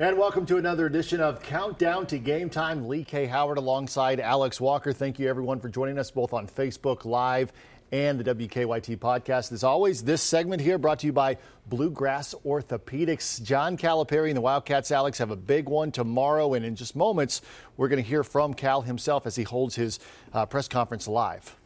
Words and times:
And 0.00 0.16
welcome 0.16 0.46
to 0.46 0.58
another 0.58 0.86
edition 0.86 1.20
of 1.20 1.42
Countdown 1.42 2.06
to 2.06 2.20
Game 2.20 2.50
Time. 2.50 2.86
Lee 2.86 3.02
K. 3.02 3.26
Howard 3.26 3.58
alongside 3.58 4.20
Alex 4.20 4.60
Walker. 4.60 4.92
Thank 4.92 5.18
you, 5.18 5.28
everyone, 5.28 5.58
for 5.58 5.68
joining 5.68 5.98
us 5.98 6.12
both 6.12 6.32
on 6.32 6.46
Facebook 6.46 7.04
Live 7.04 7.52
and 7.90 8.20
the 8.20 8.32
WKYT 8.32 8.96
podcast. 8.98 9.50
As 9.50 9.64
always, 9.64 10.04
this 10.04 10.22
segment 10.22 10.62
here 10.62 10.78
brought 10.78 11.00
to 11.00 11.06
you 11.06 11.12
by 11.12 11.36
Bluegrass 11.66 12.32
Orthopedics. 12.46 13.42
John 13.42 13.76
Calipari 13.76 14.28
and 14.28 14.36
the 14.36 14.40
Wildcats, 14.40 14.92
Alex, 14.92 15.18
have 15.18 15.32
a 15.32 15.36
big 15.36 15.68
one 15.68 15.90
tomorrow. 15.90 16.54
And 16.54 16.64
in 16.64 16.76
just 16.76 16.94
moments, 16.94 17.42
we're 17.76 17.88
going 17.88 18.00
to 18.00 18.08
hear 18.08 18.22
from 18.22 18.54
Cal 18.54 18.82
himself 18.82 19.26
as 19.26 19.34
he 19.34 19.42
holds 19.42 19.74
his 19.74 19.98
uh, 20.32 20.46
press 20.46 20.68
conference 20.68 21.08
live. 21.08 21.57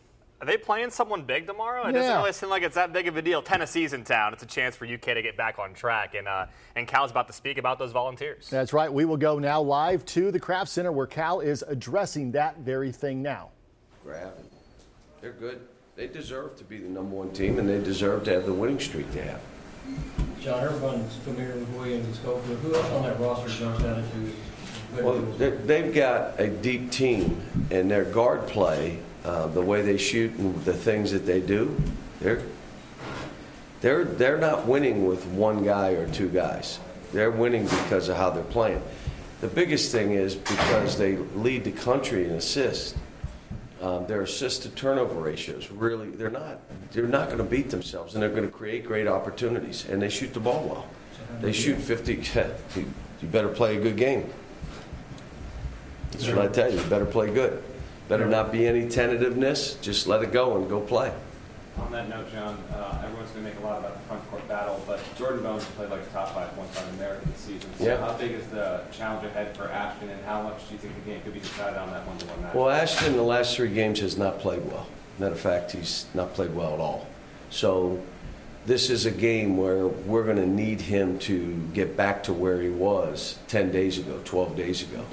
Are 0.42 0.44
they 0.44 0.56
playing 0.56 0.90
someone 0.90 1.22
big 1.22 1.46
tomorrow? 1.46 1.84
It 1.86 1.94
Yeah. 1.94 2.00
doesn't 2.00 2.16
really 2.16 2.32
seem 2.32 2.48
like 2.50 2.64
it's 2.64 2.74
that 2.74 2.92
big 2.92 3.06
of 3.06 3.16
a 3.16 3.22
deal. 3.22 3.42
Tennessee's 3.42 3.92
in 3.92 4.02
town. 4.02 4.32
It's 4.32 4.42
a 4.42 4.46
chance 4.46 4.74
for 4.74 4.84
UK 4.86 5.14
to 5.14 5.22
get 5.22 5.36
back 5.36 5.60
on 5.60 5.72
track. 5.72 6.16
And, 6.16 6.26
uh, 6.26 6.46
and 6.74 6.88
Cal's 6.88 7.12
about 7.12 7.28
to 7.28 7.32
speak 7.32 7.58
about 7.58 7.78
those 7.78 7.92
volunteers. 7.92 8.50
That's 8.50 8.72
right. 8.72 8.92
We 8.92 9.04
will 9.04 9.16
go 9.16 9.38
now 9.38 9.60
live 9.62 10.04
to 10.06 10.32
the 10.32 10.40
Craft 10.40 10.68
Center 10.68 10.90
where 10.90 11.06
Cal 11.06 11.38
is 11.38 11.62
addressing 11.68 12.32
that 12.32 12.58
very 12.58 12.90
thing 12.90 13.22
now. 13.22 13.50
grab 14.04 14.32
and 14.36 14.48
they're 15.20 15.30
good. 15.30 15.60
They 15.94 16.08
deserve 16.08 16.56
to 16.56 16.64
be 16.64 16.78
the 16.78 16.88
number 16.88 17.14
one 17.14 17.30
team 17.30 17.60
and 17.60 17.68
they 17.68 17.78
deserve 17.78 18.24
to 18.24 18.32
have 18.32 18.44
the 18.46 18.52
winning 18.52 18.80
streak 18.80 19.08
they 19.12 19.20
have. 19.20 19.38
John, 20.40 20.64
everyone's 20.64 21.14
familiar 21.18 21.54
with 21.54 21.68
Williams 21.68 22.06
and 22.06 22.16
Schofield. 22.16 22.58
Who 22.58 22.74
else 22.74 22.90
on 22.90 23.04
that 23.04 23.20
roster 23.20 23.48
jumps 23.48 23.84
out 23.84 23.98
at 23.98 24.04
you? 24.16 24.32
Well, 25.04 25.20
they've 25.38 25.94
got 25.94 26.40
a 26.40 26.48
deep 26.48 26.90
team 26.90 27.40
and 27.70 27.88
their 27.88 28.04
guard 28.04 28.48
play, 28.48 28.98
uh, 29.24 29.46
the 29.48 29.60
way 29.60 29.82
they 29.82 29.96
shoot 29.96 30.32
and 30.34 30.64
the 30.64 30.72
things 30.72 31.12
that 31.12 31.26
they 31.26 31.40
do, 31.40 31.76
they're, 32.20 32.42
they're, 33.80 34.04
they're 34.04 34.38
not 34.38 34.66
winning 34.66 35.06
with 35.06 35.24
one 35.26 35.64
guy 35.64 35.90
or 35.90 36.08
two 36.10 36.28
guys. 36.28 36.78
They're 37.12 37.30
winning 37.30 37.64
because 37.64 38.08
of 38.08 38.16
how 38.16 38.30
they're 38.30 38.42
playing. 38.44 38.82
The 39.40 39.48
biggest 39.48 39.92
thing 39.92 40.12
is 40.12 40.34
because 40.34 40.96
they 40.96 41.16
lead 41.16 41.64
the 41.64 41.72
country 41.72 42.24
in 42.24 42.32
assists. 42.32 42.94
Um, 43.80 44.06
their 44.06 44.22
assist 44.22 44.62
to 44.62 44.68
turnover 44.68 45.18
ratios 45.18 45.68
really 45.72 46.10
they're 46.10 46.30
not 46.30 46.60
they're 46.92 47.08
not 47.08 47.26
going 47.26 47.38
to 47.38 47.44
beat 47.44 47.68
themselves 47.68 48.14
and 48.14 48.22
they're 48.22 48.30
going 48.30 48.44
to 48.44 48.48
create 48.48 48.86
great 48.86 49.08
opportunities 49.08 49.88
and 49.88 50.00
they 50.00 50.08
shoot 50.08 50.32
the 50.32 50.38
ball 50.38 50.62
well. 50.68 50.86
They 51.40 51.52
shoot 51.52 51.78
50. 51.78 52.22
You 52.76 52.86
you 53.20 53.28
better 53.28 53.48
play 53.48 53.76
a 53.76 53.80
good 53.80 53.96
game. 53.96 54.30
That's 56.12 56.28
what 56.28 56.38
I 56.38 56.48
tell 56.48 56.70
you. 56.70 56.78
You 56.78 56.86
better 56.86 57.06
play 57.06 57.32
good. 57.32 57.62
Better 58.08 58.26
not 58.26 58.52
be 58.52 58.66
any 58.66 58.82
tentativeness. 58.88 59.80
Just 59.80 60.06
let 60.06 60.22
it 60.22 60.32
go 60.32 60.56
and 60.56 60.68
go 60.68 60.80
play. 60.80 61.12
On 61.78 61.90
that 61.92 62.08
note, 62.10 62.30
John, 62.30 62.58
uh, 62.74 63.00
everyone's 63.02 63.30
going 63.30 63.44
to 63.46 63.50
make 63.50 63.58
a 63.58 63.62
lot 63.64 63.78
about 63.78 63.94
the 63.94 64.00
front 64.06 64.30
court 64.30 64.46
battle, 64.46 64.82
but 64.86 65.00
Jordan 65.16 65.42
Bones 65.42 65.64
played 65.76 65.88
like 65.90 66.02
a 66.02 66.06
top 66.06 66.34
five 66.34 66.54
point 66.54 66.72
guard 66.74 66.86
in 66.88 66.94
America 66.96 67.26
this 67.28 67.38
season. 67.40 67.70
So 67.78 67.84
Yeah. 67.84 67.96
how 67.96 68.12
big 68.12 68.32
is 68.32 68.46
the 68.48 68.82
challenge 68.92 69.24
ahead 69.26 69.56
for 69.56 69.68
Ashton, 69.70 70.10
and 70.10 70.22
how 70.26 70.42
much 70.42 70.68
do 70.68 70.74
you 70.74 70.78
think 70.80 70.94
the 71.02 71.10
game 71.10 71.22
could 71.22 71.32
be 71.32 71.40
decided 71.40 71.78
on 71.78 71.90
that 71.92 72.06
one-to-one 72.06 72.42
match? 72.42 72.54
Well, 72.54 72.68
Ashton 72.68 73.12
in 73.12 73.16
the 73.16 73.22
last 73.22 73.56
three 73.56 73.70
games 73.72 74.00
has 74.00 74.18
not 74.18 74.38
played 74.40 74.64
well. 74.70 74.86
Matter 75.18 75.32
of 75.32 75.40
fact, 75.40 75.72
he's 75.72 76.04
not 76.12 76.34
played 76.34 76.54
well 76.54 76.74
at 76.74 76.80
all. 76.80 77.06
So 77.48 78.00
this 78.66 78.90
is 78.90 79.06
a 79.06 79.10
game 79.10 79.56
where 79.56 79.86
we're 79.86 80.24
going 80.24 80.36
to 80.36 80.46
need 80.46 80.82
him 80.82 81.18
to 81.20 81.54
get 81.72 81.96
back 81.96 82.22
to 82.24 82.34
where 82.34 82.60
he 82.60 82.68
was 82.68 83.38
10 83.48 83.72
days 83.72 83.96
ago, 83.98 84.20
12 84.26 84.56
days 84.56 84.82
ago, 84.82 85.04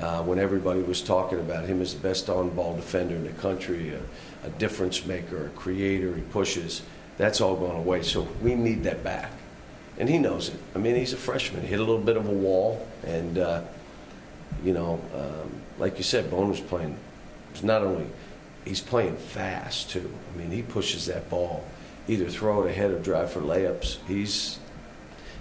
uh, 0.00 0.22
when 0.22 0.38
everybody 0.38 0.80
was 0.82 1.02
talking 1.02 1.38
about 1.38 1.66
him 1.66 1.80
as 1.80 1.94
the 1.94 2.00
best 2.00 2.28
on-ball 2.28 2.76
defender 2.76 3.14
in 3.14 3.24
the 3.24 3.32
country, 3.32 3.90
a, 3.90 4.46
a 4.46 4.50
difference 4.50 5.04
maker, 5.06 5.46
a 5.46 5.48
creator, 5.50 6.14
he 6.14 6.22
pushes. 6.22 6.82
That's 7.18 7.40
all 7.40 7.56
gone 7.56 7.76
away. 7.76 8.02
So 8.02 8.26
we 8.42 8.54
need 8.54 8.84
that 8.84 9.04
back. 9.04 9.30
And 9.98 10.08
he 10.08 10.18
knows 10.18 10.48
it. 10.48 10.56
I 10.74 10.78
mean, 10.78 10.96
he's 10.96 11.12
a 11.12 11.18
freshman. 11.18 11.62
He 11.62 11.68
hit 11.68 11.78
a 11.78 11.82
little 11.82 11.98
bit 11.98 12.16
of 12.16 12.26
a 12.26 12.32
wall, 12.32 12.86
and 13.04 13.36
uh, 13.36 13.62
you 14.64 14.72
know, 14.72 15.00
um, 15.14 15.50
like 15.78 15.98
you 15.98 16.04
said, 16.04 16.30
Bone 16.30 16.48
was 16.48 16.60
playing. 16.60 16.96
Not 17.62 17.82
only 17.82 18.06
he's 18.64 18.80
playing 18.80 19.16
fast 19.16 19.90
too. 19.90 20.10
I 20.32 20.38
mean, 20.38 20.50
he 20.50 20.62
pushes 20.62 21.06
that 21.06 21.28
ball, 21.28 21.64
either 22.08 22.28
throw 22.28 22.62
it 22.64 22.70
ahead 22.70 22.90
or 22.90 22.98
drive 22.98 23.32
for 23.32 23.40
layups. 23.40 23.98
He's 24.06 24.58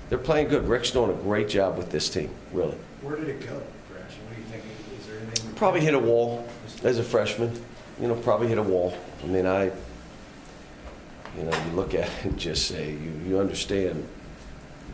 they're 0.09 0.17
playing 0.17 0.49
good. 0.49 0.67
Rick's 0.67 0.91
doing 0.91 1.11
a 1.11 1.21
great 1.21 1.49
job 1.49 1.77
with 1.77 1.91
this 1.91 2.09
team, 2.09 2.29
really. 2.51 2.77
Where 3.01 3.15
did 3.15 3.29
it 3.29 3.39
go, 3.41 3.61
Crash? 3.91 4.11
What 4.27 4.35
do 4.35 4.41
you 4.41 4.47
think? 4.47 4.63
Is 4.99 5.07
there 5.07 5.19
anything? 5.19 5.48
Probably 5.59 5.81
hit 5.81 5.93
a 5.93 5.99
wall 5.99 6.47
as 6.85 6.99
a 6.99 7.03
freshman. 7.03 7.51
You 7.99 8.07
know, 8.07 8.15
probably 8.15 8.47
hit 8.47 8.57
a 8.57 8.63
wall. 8.63 8.97
I 9.21 9.27
mean, 9.27 9.45
I, 9.45 9.65
you 9.65 11.43
know, 11.43 11.65
you 11.65 11.71
look 11.73 11.93
at 11.93 12.07
it 12.07 12.23
and 12.23 12.39
just 12.39 12.65
say 12.69 12.91
you 12.91 13.11
you 13.27 13.39
understand. 13.39 14.07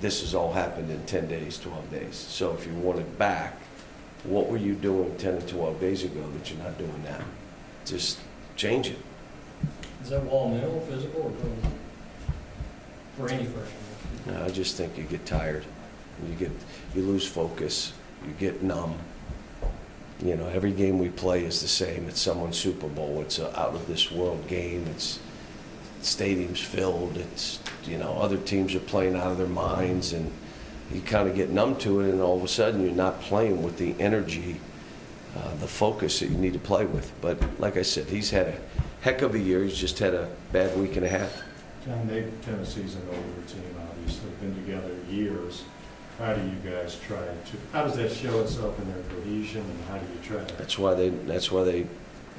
This 0.02 0.22
has 0.22 0.34
all 0.34 0.52
happened 0.52 0.90
in 0.90 1.06
10 1.06 1.28
days, 1.28 1.60
12 1.60 1.92
days. 1.92 2.16
So 2.16 2.52
if 2.54 2.66
you 2.66 2.74
want 2.74 2.98
it 2.98 3.18
back, 3.20 3.60
what 4.24 4.50
were 4.50 4.58
you 4.58 4.74
doing 4.74 5.16
10 5.18 5.36
or 5.36 5.42
12 5.42 5.80
days 5.80 6.04
ago 6.04 6.28
that 6.36 6.50
you're 6.50 6.64
not 6.64 6.76
doing 6.80 7.04
now? 7.04 7.24
Just 7.86 8.20
change 8.56 8.90
it. 8.90 8.98
Is 10.02 10.10
that 10.10 10.24
wall 10.24 10.50
mental, 10.50 10.80
physical, 10.82 11.32
or? 11.32 11.32
For 13.18 13.32
any 13.32 13.46
freshman? 13.46 14.34
No, 14.34 14.44
I 14.44 14.50
just 14.50 14.78
think 14.78 14.98
you 14.98 15.04
get 15.04 15.28
tired. 15.28 15.64
You 16.28 16.34
get, 16.34 16.52
you 16.96 17.04
lose 17.04 17.28
focus. 17.28 17.94
You 18.26 18.34
get 18.40 18.64
numb. 18.64 18.98
You 20.24 20.36
know, 20.36 20.48
every 20.48 20.72
game 20.72 21.00
we 21.00 21.10
play 21.10 21.44
is 21.44 21.62
the 21.62 21.68
same. 21.68 22.08
It's 22.08 22.22
someone's 22.22 22.58
Super 22.58 22.88
Bowl. 22.88 23.22
It's 23.22 23.40
a 23.40 23.48
out 23.60 23.76
of 23.76 23.86
this 23.88 24.12
world 24.12 24.48
game. 24.48 24.86
It's 24.88 25.20
stadiums 26.02 26.60
filled. 26.60 27.18
It's 27.18 27.60
you 27.86 27.98
know 27.98 28.14
other 28.14 28.38
teams 28.38 28.74
are 28.76 28.80
playing 28.80 29.16
out 29.16 29.32
of 29.32 29.38
their 29.38 29.48
minds, 29.48 30.14
and 30.14 30.32
you 30.92 31.02
kind 31.02 31.28
of 31.28 31.36
get 31.36 31.50
numb 31.50 31.76
to 31.78 32.02
it. 32.02 32.12
And 32.12 32.22
all 32.22 32.38
of 32.38 32.44
a 32.44 32.48
sudden, 32.48 32.84
you're 32.84 32.96
not 32.96 33.20
playing 33.22 33.62
with 33.62 33.78
the 33.78 33.94
energy, 34.00 34.62
uh, 35.36 35.56
the 35.56 35.68
focus 35.68 36.20
that 36.22 36.30
you 36.30 36.38
need 36.38 36.54
to 36.54 36.60
play 36.60 36.86
with. 36.86 37.12
But 37.22 37.38
like 37.60 37.76
I 37.76 37.82
said, 37.82 38.08
he's 38.08 38.30
had 38.30 38.48
a 38.48 38.58
heck 39.02 39.22
of 39.22 39.36
a 39.36 39.40
year. 39.40 39.64
He's 39.64 39.78
just 39.78 40.00
had 40.00 40.14
a 40.14 40.30
bad 40.54 40.78
week 40.80 40.96
and 40.96 41.06
a 41.06 41.10
half. 41.10 41.44
John, 41.86 42.08
they, 42.08 42.26
Tennessee's 42.42 42.96
an 42.96 43.02
older 43.10 43.48
team, 43.48 43.76
obviously, 43.80 44.30
been 44.42 44.56
together 44.56 44.96
years. 45.10 45.64
How 46.18 46.34
do 46.34 46.42
you 46.42 46.56
guys 46.72 46.98
try 47.06 47.18
to, 47.18 47.58
how 47.74 47.84
does 47.84 47.98
that 47.98 48.10
show 48.10 48.40
itself 48.40 48.80
in 48.80 48.88
their 48.92 49.04
cohesion, 49.10 49.62
and 49.62 49.86
how 49.90 49.98
do 49.98 50.06
you 50.06 50.20
try 50.24 50.46
to? 50.46 50.56
That's 50.56 50.80
why 50.80 50.94
they. 50.94 51.10
That's 51.10 51.52
why 51.52 51.64
they 51.64 51.88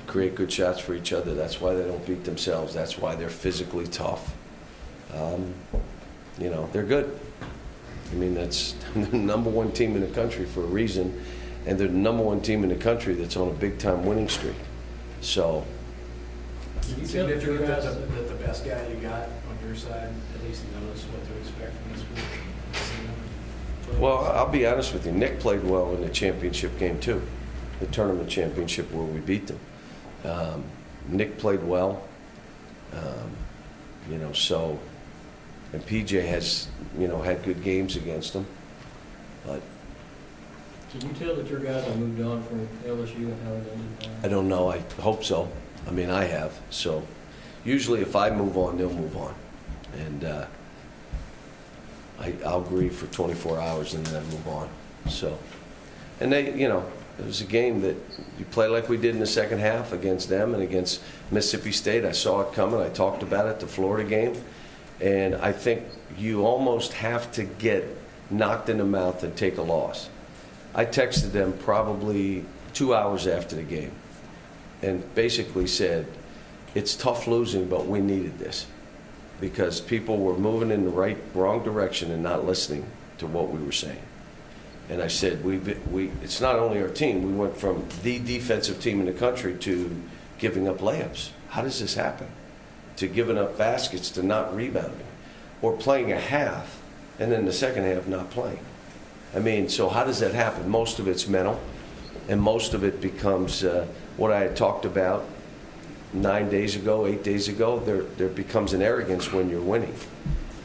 create 0.06 0.34
good 0.34 0.50
shots 0.50 0.80
for 0.80 0.94
each 0.94 1.12
other. 1.12 1.34
That's 1.34 1.60
why 1.60 1.74
they 1.74 1.84
don't 1.84 2.04
beat 2.06 2.24
themselves. 2.24 2.72
That's 2.72 2.96
why 2.96 3.16
they're 3.16 3.28
physically 3.28 3.86
tough. 3.86 4.34
Um, 5.12 5.52
you 6.38 6.48
know, 6.48 6.68
they're 6.72 6.84
good. 6.84 7.18
I 8.10 8.14
mean, 8.14 8.34
that's 8.34 8.72
the 8.94 9.16
number 9.16 9.50
one 9.50 9.72
team 9.72 9.94
in 9.94 10.00
the 10.00 10.14
country 10.14 10.46
for 10.46 10.60
a 10.60 10.66
reason, 10.66 11.22
and 11.66 11.78
they're 11.78 11.88
the 11.88 11.94
number 11.94 12.22
one 12.22 12.40
team 12.40 12.62
in 12.62 12.70
the 12.70 12.76
country 12.76 13.14
that's 13.14 13.36
on 13.36 13.48
a 13.48 13.54
big 13.54 13.78
time 13.78 14.06
winning 14.06 14.28
streak. 14.30 14.56
So, 15.20 15.64
You 16.96 17.06
feel 17.06 17.26
that 17.26 17.42
your 17.42 17.58
significant 17.58 17.66
that 17.66 17.82
guys, 17.82 17.94
the, 17.94 18.06
that 18.06 18.28
the 18.28 18.44
best 18.46 18.64
guy 18.64 18.88
you 18.88 18.96
got 18.96 19.24
on 19.24 19.66
your 19.66 19.76
side 19.76 20.14
at 20.34 20.44
least 20.44 20.62
knows 20.72 21.04
what 21.04 21.26
to 21.26 21.38
expect 21.38 21.74
from 21.76 21.92
this 21.92 22.02
group. 22.02 22.45
Well, 23.98 24.24
I'll 24.26 24.48
be 24.50 24.66
honest 24.66 24.92
with 24.92 25.06
you. 25.06 25.12
Nick 25.12 25.40
played 25.40 25.64
well 25.64 25.92
in 25.94 26.02
the 26.02 26.08
championship 26.08 26.78
game 26.78 26.98
too, 27.00 27.22
the 27.80 27.86
tournament 27.86 28.28
championship 28.28 28.90
where 28.92 29.04
we 29.04 29.20
beat 29.20 29.46
them. 29.46 29.60
Um, 30.24 30.64
Nick 31.08 31.38
played 31.38 31.62
well. 31.62 32.02
Um, 32.92 33.30
you 34.10 34.18
know, 34.18 34.32
so 34.32 34.78
and 35.72 35.84
PJ 35.86 36.26
has 36.26 36.68
you 36.98 37.08
know 37.08 37.20
had 37.20 37.42
good 37.44 37.62
games 37.62 37.96
against 37.96 38.32
them, 38.32 38.46
but 39.44 39.60
can 40.90 41.08
you 41.08 41.14
tell 41.14 41.34
that 41.34 41.48
your 41.48 41.60
guys 41.60 41.84
have 41.84 41.98
moved 41.98 42.20
on 42.22 42.42
from 42.44 42.66
LSU 42.86 43.16
and 43.16 43.42
how 43.42 43.52
it 43.52 43.64
ended? 43.72 44.08
I 44.22 44.28
don't 44.28 44.48
know. 44.48 44.70
I 44.70 44.78
hope 45.00 45.24
so. 45.24 45.50
I 45.86 45.90
mean, 45.90 46.10
I 46.10 46.24
have. 46.24 46.58
So 46.70 47.06
usually, 47.64 48.00
if 48.00 48.16
I 48.16 48.30
move 48.30 48.56
on, 48.56 48.78
they'll 48.78 48.92
move 48.92 49.16
on, 49.16 49.34
and 49.98 50.24
uh, 50.24 50.46
I, 52.18 52.34
I'll 52.44 52.62
grieve 52.62 52.94
for 52.94 53.06
24 53.06 53.60
hours 53.60 53.94
and 53.94 54.06
then 54.06 54.22
move 54.24 54.48
on. 54.48 54.68
So, 55.08 55.38
and 56.20 56.32
they, 56.32 56.54
you 56.54 56.68
know, 56.68 56.84
it 57.18 57.24
was 57.24 57.40
a 57.40 57.46
game 57.46 57.80
that 57.82 57.96
you 58.38 58.44
play 58.46 58.68
like 58.68 58.88
we 58.88 58.96
did 58.96 59.14
in 59.14 59.20
the 59.20 59.26
second 59.26 59.58
half 59.58 59.92
against 59.92 60.28
them 60.28 60.54
and 60.54 60.62
against 60.62 61.02
Mississippi 61.30 61.72
State. 61.72 62.04
I 62.04 62.12
saw 62.12 62.42
it 62.42 62.52
coming. 62.52 62.80
I 62.80 62.88
talked 62.88 63.22
about 63.22 63.46
it 63.46 63.60
the 63.60 63.66
Florida 63.66 64.08
game, 64.08 64.34
and 65.00 65.34
I 65.36 65.52
think 65.52 65.84
you 66.18 66.44
almost 66.44 66.92
have 66.94 67.32
to 67.32 67.44
get 67.44 67.84
knocked 68.30 68.68
in 68.68 68.78
the 68.78 68.84
mouth 68.84 69.22
and 69.22 69.36
take 69.36 69.56
a 69.56 69.62
loss. 69.62 70.08
I 70.74 70.84
texted 70.84 71.32
them 71.32 71.54
probably 71.60 72.44
two 72.74 72.94
hours 72.94 73.26
after 73.26 73.56
the 73.56 73.62
game 73.62 73.92
and 74.82 75.14
basically 75.14 75.66
said, 75.66 76.06
it's 76.74 76.94
tough 76.94 77.26
losing, 77.26 77.66
but 77.66 77.86
we 77.86 78.00
needed 78.00 78.38
this 78.38 78.66
because 79.40 79.80
people 79.80 80.18
were 80.18 80.36
moving 80.36 80.70
in 80.70 80.84
the 80.84 80.90
right, 80.90 81.18
wrong 81.34 81.62
direction 81.62 82.10
and 82.10 82.22
not 82.22 82.44
listening 82.44 82.86
to 83.18 83.26
what 83.26 83.50
we 83.50 83.62
were 83.62 83.72
saying. 83.72 84.02
And 84.88 85.02
I 85.02 85.08
said, 85.08 85.44
we, 85.44 85.58
we, 85.58 86.10
it's 86.22 86.40
not 86.40 86.56
only 86.56 86.80
our 86.80 86.88
team. 86.88 87.26
We 87.26 87.32
went 87.32 87.56
from 87.56 87.86
the 88.02 88.18
defensive 88.18 88.80
team 88.80 89.00
in 89.00 89.06
the 89.06 89.12
country 89.12 89.54
to 89.54 90.02
giving 90.38 90.68
up 90.68 90.78
layups. 90.78 91.30
How 91.48 91.62
does 91.62 91.80
this 91.80 91.94
happen? 91.94 92.28
To 92.96 93.08
giving 93.08 93.36
up 93.36 93.58
baskets 93.58 94.10
to 94.10 94.22
not 94.22 94.54
rebounding, 94.54 95.06
or 95.60 95.76
playing 95.76 96.12
a 96.12 96.20
half 96.20 96.80
and 97.18 97.32
then 97.32 97.44
the 97.44 97.52
second 97.52 97.84
half 97.84 98.06
not 98.06 98.30
playing. 98.30 98.60
I 99.34 99.38
mean, 99.38 99.68
so 99.68 99.88
how 99.88 100.04
does 100.04 100.20
that 100.20 100.34
happen? 100.34 100.68
Most 100.68 100.98
of 100.98 101.08
it's 101.08 101.26
mental, 101.26 101.60
and 102.28 102.40
most 102.40 102.74
of 102.74 102.84
it 102.84 103.00
becomes 103.00 103.64
uh, 103.64 103.86
what 104.16 104.32
I 104.32 104.40
had 104.40 104.56
talked 104.56 104.84
about 104.84 105.26
nine 106.12 106.48
days 106.48 106.76
ago, 106.76 107.06
eight 107.06 107.22
days 107.22 107.48
ago. 107.48 107.78
There, 107.80 108.02
there 108.02 108.28
becomes 108.28 108.72
an 108.72 108.82
arrogance 108.82 109.32
when 109.32 109.48
you're 109.50 109.62
winning, 109.62 109.94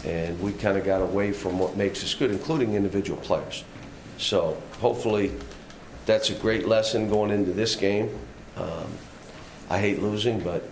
and 0.06 0.40
we 0.42 0.54
kind 0.54 0.78
of 0.78 0.86
got 0.86 1.02
away 1.02 1.32
from 1.32 1.60
what 1.60 1.78
makes 1.78 2.04
us 2.04 2.14
good, 2.14 2.32
including 2.32 2.74
individual 2.76 3.20
players. 3.22 3.64
So 4.18 4.62
hopefully, 4.80 5.32
that's 6.06 6.30
a 6.30 6.36
great 6.36 6.68
lesson 6.68 7.10
going 7.10 7.32
into 7.32 7.52
this 7.52 7.76
game. 7.76 8.10
Um, 8.58 8.88
I 9.70 9.80
hate 9.80 10.02
losing, 10.02 10.40
but 10.40 10.64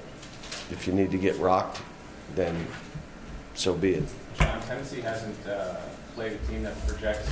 if 0.72 0.86
you 0.86 0.94
need 0.94 1.12
to 1.12 1.18
get 1.18 1.38
rocked, 1.38 1.82
then 2.36 2.56
so 3.56 3.74
be 3.74 3.96
it. 3.96 4.04
John, 4.38 4.62
Tennessee 4.62 5.02
hasn't 5.02 5.48
uh, 5.48 5.78
played 6.16 6.34
a 6.34 6.38
team 6.48 6.64
that 6.64 6.88
projects 6.88 7.30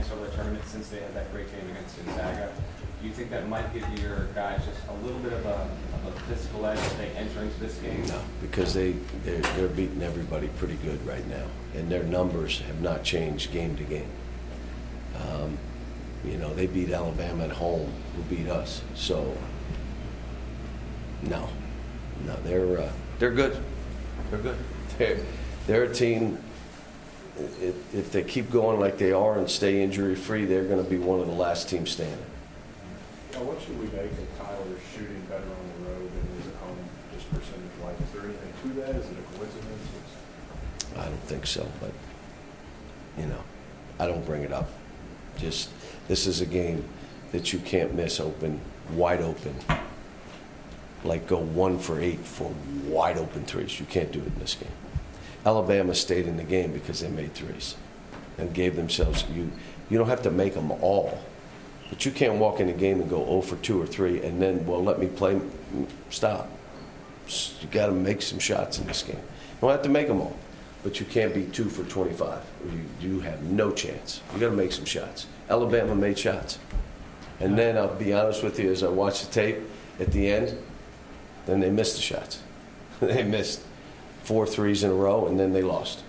NCAA 0.00 0.34
tournament 0.34 0.64
since 0.66 0.88
they 0.88 1.00
had 1.00 1.14
that 1.14 1.30
great 1.32 1.50
game 1.50 1.68
against 1.70 2.04
Gonzaga. 2.04 2.52
Do 3.00 3.08
you 3.08 3.14
think 3.14 3.30
that 3.30 3.48
might 3.48 3.72
give 3.72 3.88
your 3.98 4.26
guys 4.34 4.60
just 4.66 4.80
a 4.88 4.92
little 5.04 5.20
bit 5.20 5.32
of 5.32 5.46
a, 5.46 5.68
of 5.94 6.14
a 6.14 6.20
physical 6.28 6.66
edge 6.66 6.78
as 6.78 6.96
they 6.96 7.08
enter 7.10 7.40
into 7.40 7.58
this 7.58 7.76
game? 7.78 8.04
No, 8.06 8.20
because 8.42 8.74
they, 8.74 8.92
they're, 9.24 9.40
they're 9.40 9.68
beating 9.68 10.02
everybody 10.02 10.48
pretty 10.58 10.74
good 10.76 11.04
right 11.06 11.26
now, 11.26 11.46
and 11.74 11.90
their 11.90 12.02
numbers 12.02 12.60
have 12.60 12.82
not 12.82 13.02
changed 13.02 13.52
game 13.52 13.74
to 13.78 13.84
game. 13.84 14.10
Um, 15.16 15.56
you 16.26 16.36
know, 16.36 16.52
they 16.52 16.66
beat 16.66 16.90
Alabama 16.90 17.44
at 17.44 17.52
home, 17.52 17.90
who 18.16 18.22
beat 18.34 18.48
us. 18.48 18.82
So, 18.94 19.34
no, 21.22 21.48
no, 22.26 22.36
they're 22.44 22.80
uh, 22.80 22.92
they're 23.18 23.30
good. 23.30 23.62
They're 24.30 24.40
good. 24.40 24.56
They're 24.98 25.18
they're 25.66 25.84
a 25.84 25.94
team. 25.94 26.38
If, 27.38 27.94
if 27.94 28.12
they 28.12 28.22
keep 28.22 28.50
going 28.50 28.78
like 28.78 28.98
they 28.98 29.12
are 29.12 29.38
and 29.38 29.48
stay 29.48 29.82
injury 29.82 30.14
free, 30.14 30.44
they're 30.44 30.64
going 30.64 30.84
to 30.84 30.90
be 30.90 30.98
one 30.98 31.20
of 31.20 31.26
the 31.26 31.32
last 31.32 31.70
teams 31.70 31.90
standing. 31.92 32.18
Now, 33.32 33.42
what 33.46 33.60
should 33.62 33.78
we 33.78 33.86
make 33.86 34.10
of 34.10 34.38
Tyler 34.38 34.76
shooting 34.92 35.22
better 35.28 35.46
on 35.46 35.64
the 35.70 35.90
road 35.90 36.10
than 36.10 36.40
is 36.40 36.48
at 36.48 36.54
home, 36.56 36.78
just 37.14 37.30
percentage 37.30 37.76
wise? 37.82 37.94
Is 38.00 38.10
there 38.12 38.24
anything 38.24 38.52
to 38.62 38.68
that? 38.80 38.90
Is 38.96 39.06
it 39.06 39.16
a 39.18 39.38
coincidence? 39.38 39.90
I 40.96 41.04
don't 41.04 41.22
think 41.24 41.46
so, 41.46 41.66
but 41.80 41.92
you 43.16 43.26
know, 43.26 43.42
I 43.98 44.06
don't 44.06 44.26
bring 44.26 44.42
it 44.42 44.52
up. 44.52 44.68
Just 45.38 45.70
this 46.08 46.26
is 46.26 46.40
a 46.40 46.46
game 46.46 46.84
that 47.30 47.52
you 47.52 47.60
can't 47.60 47.94
miss 47.94 48.18
open, 48.18 48.60
wide 48.94 49.20
open. 49.20 49.54
Like 51.04 51.26
go 51.26 51.38
one 51.38 51.78
for 51.78 52.00
eight 52.00 52.20
for 52.20 52.52
wide 52.86 53.16
open 53.16 53.44
threes. 53.44 53.78
You 53.78 53.86
can't 53.86 54.10
do 54.10 54.18
it 54.18 54.26
in 54.26 54.38
this 54.40 54.54
game. 54.54 54.72
Alabama 55.46 55.94
stayed 55.94 56.26
in 56.26 56.36
the 56.36 56.44
game 56.44 56.72
because 56.72 57.00
they 57.00 57.08
made 57.08 57.32
threes 57.32 57.76
and 58.36 58.52
gave 58.52 58.76
themselves 58.76 59.24
you 59.32 59.50
you 59.88 59.98
don't 59.98 60.08
have 60.08 60.22
to 60.22 60.30
make 60.30 60.54
them 60.54 60.72
all. 60.72 61.18
But 61.90 62.06
you 62.06 62.12
can't 62.12 62.36
walk 62.36 62.60
in 62.60 62.68
the 62.68 62.72
game 62.72 63.00
and 63.00 63.10
go 63.10 63.24
0 63.24 63.42
for 63.42 63.56
2 63.56 63.82
or 63.82 63.86
3 63.86 64.22
and 64.22 64.40
then, 64.40 64.64
well, 64.64 64.82
let 64.82 64.98
me 64.98 65.08
play. 65.08 65.40
Stop. 66.08 66.48
You 67.26 67.68
got 67.70 67.86
to 67.86 67.92
make 67.92 68.22
some 68.22 68.38
shots 68.38 68.78
in 68.78 68.86
this 68.86 69.02
game. 69.02 69.16
You 69.16 69.60
don't 69.60 69.70
have 69.70 69.82
to 69.82 69.88
make 69.88 70.08
them 70.08 70.20
all, 70.20 70.36
but 70.82 70.98
you 70.98 71.06
can't 71.06 71.34
be 71.34 71.44
2 71.46 71.64
for 71.64 71.84
25. 71.84 72.42
You, 73.00 73.08
you 73.08 73.20
have 73.20 73.42
no 73.42 73.72
chance. 73.72 74.22
You 74.32 74.40
got 74.40 74.50
to 74.50 74.56
make 74.56 74.72
some 74.72 74.84
shots. 74.84 75.26
Alabama 75.48 75.94
made 75.94 76.18
shots. 76.18 76.58
And 77.40 77.58
then 77.58 77.76
I'll 77.76 77.94
be 77.94 78.12
honest 78.12 78.42
with 78.42 78.58
you, 78.58 78.70
as 78.70 78.82
I 78.82 78.88
watch 78.88 79.26
the 79.26 79.32
tape 79.32 79.58
at 79.98 80.12
the 80.12 80.30
end, 80.30 80.56
then 81.46 81.60
they 81.60 81.70
missed 81.70 81.96
the 81.96 82.02
shots. 82.02 82.40
they 83.00 83.24
missed 83.24 83.62
four 84.22 84.46
threes 84.46 84.84
in 84.84 84.90
a 84.90 84.94
row, 84.94 85.26
and 85.26 85.40
then 85.40 85.52
they 85.52 85.62
lost. 85.62 86.02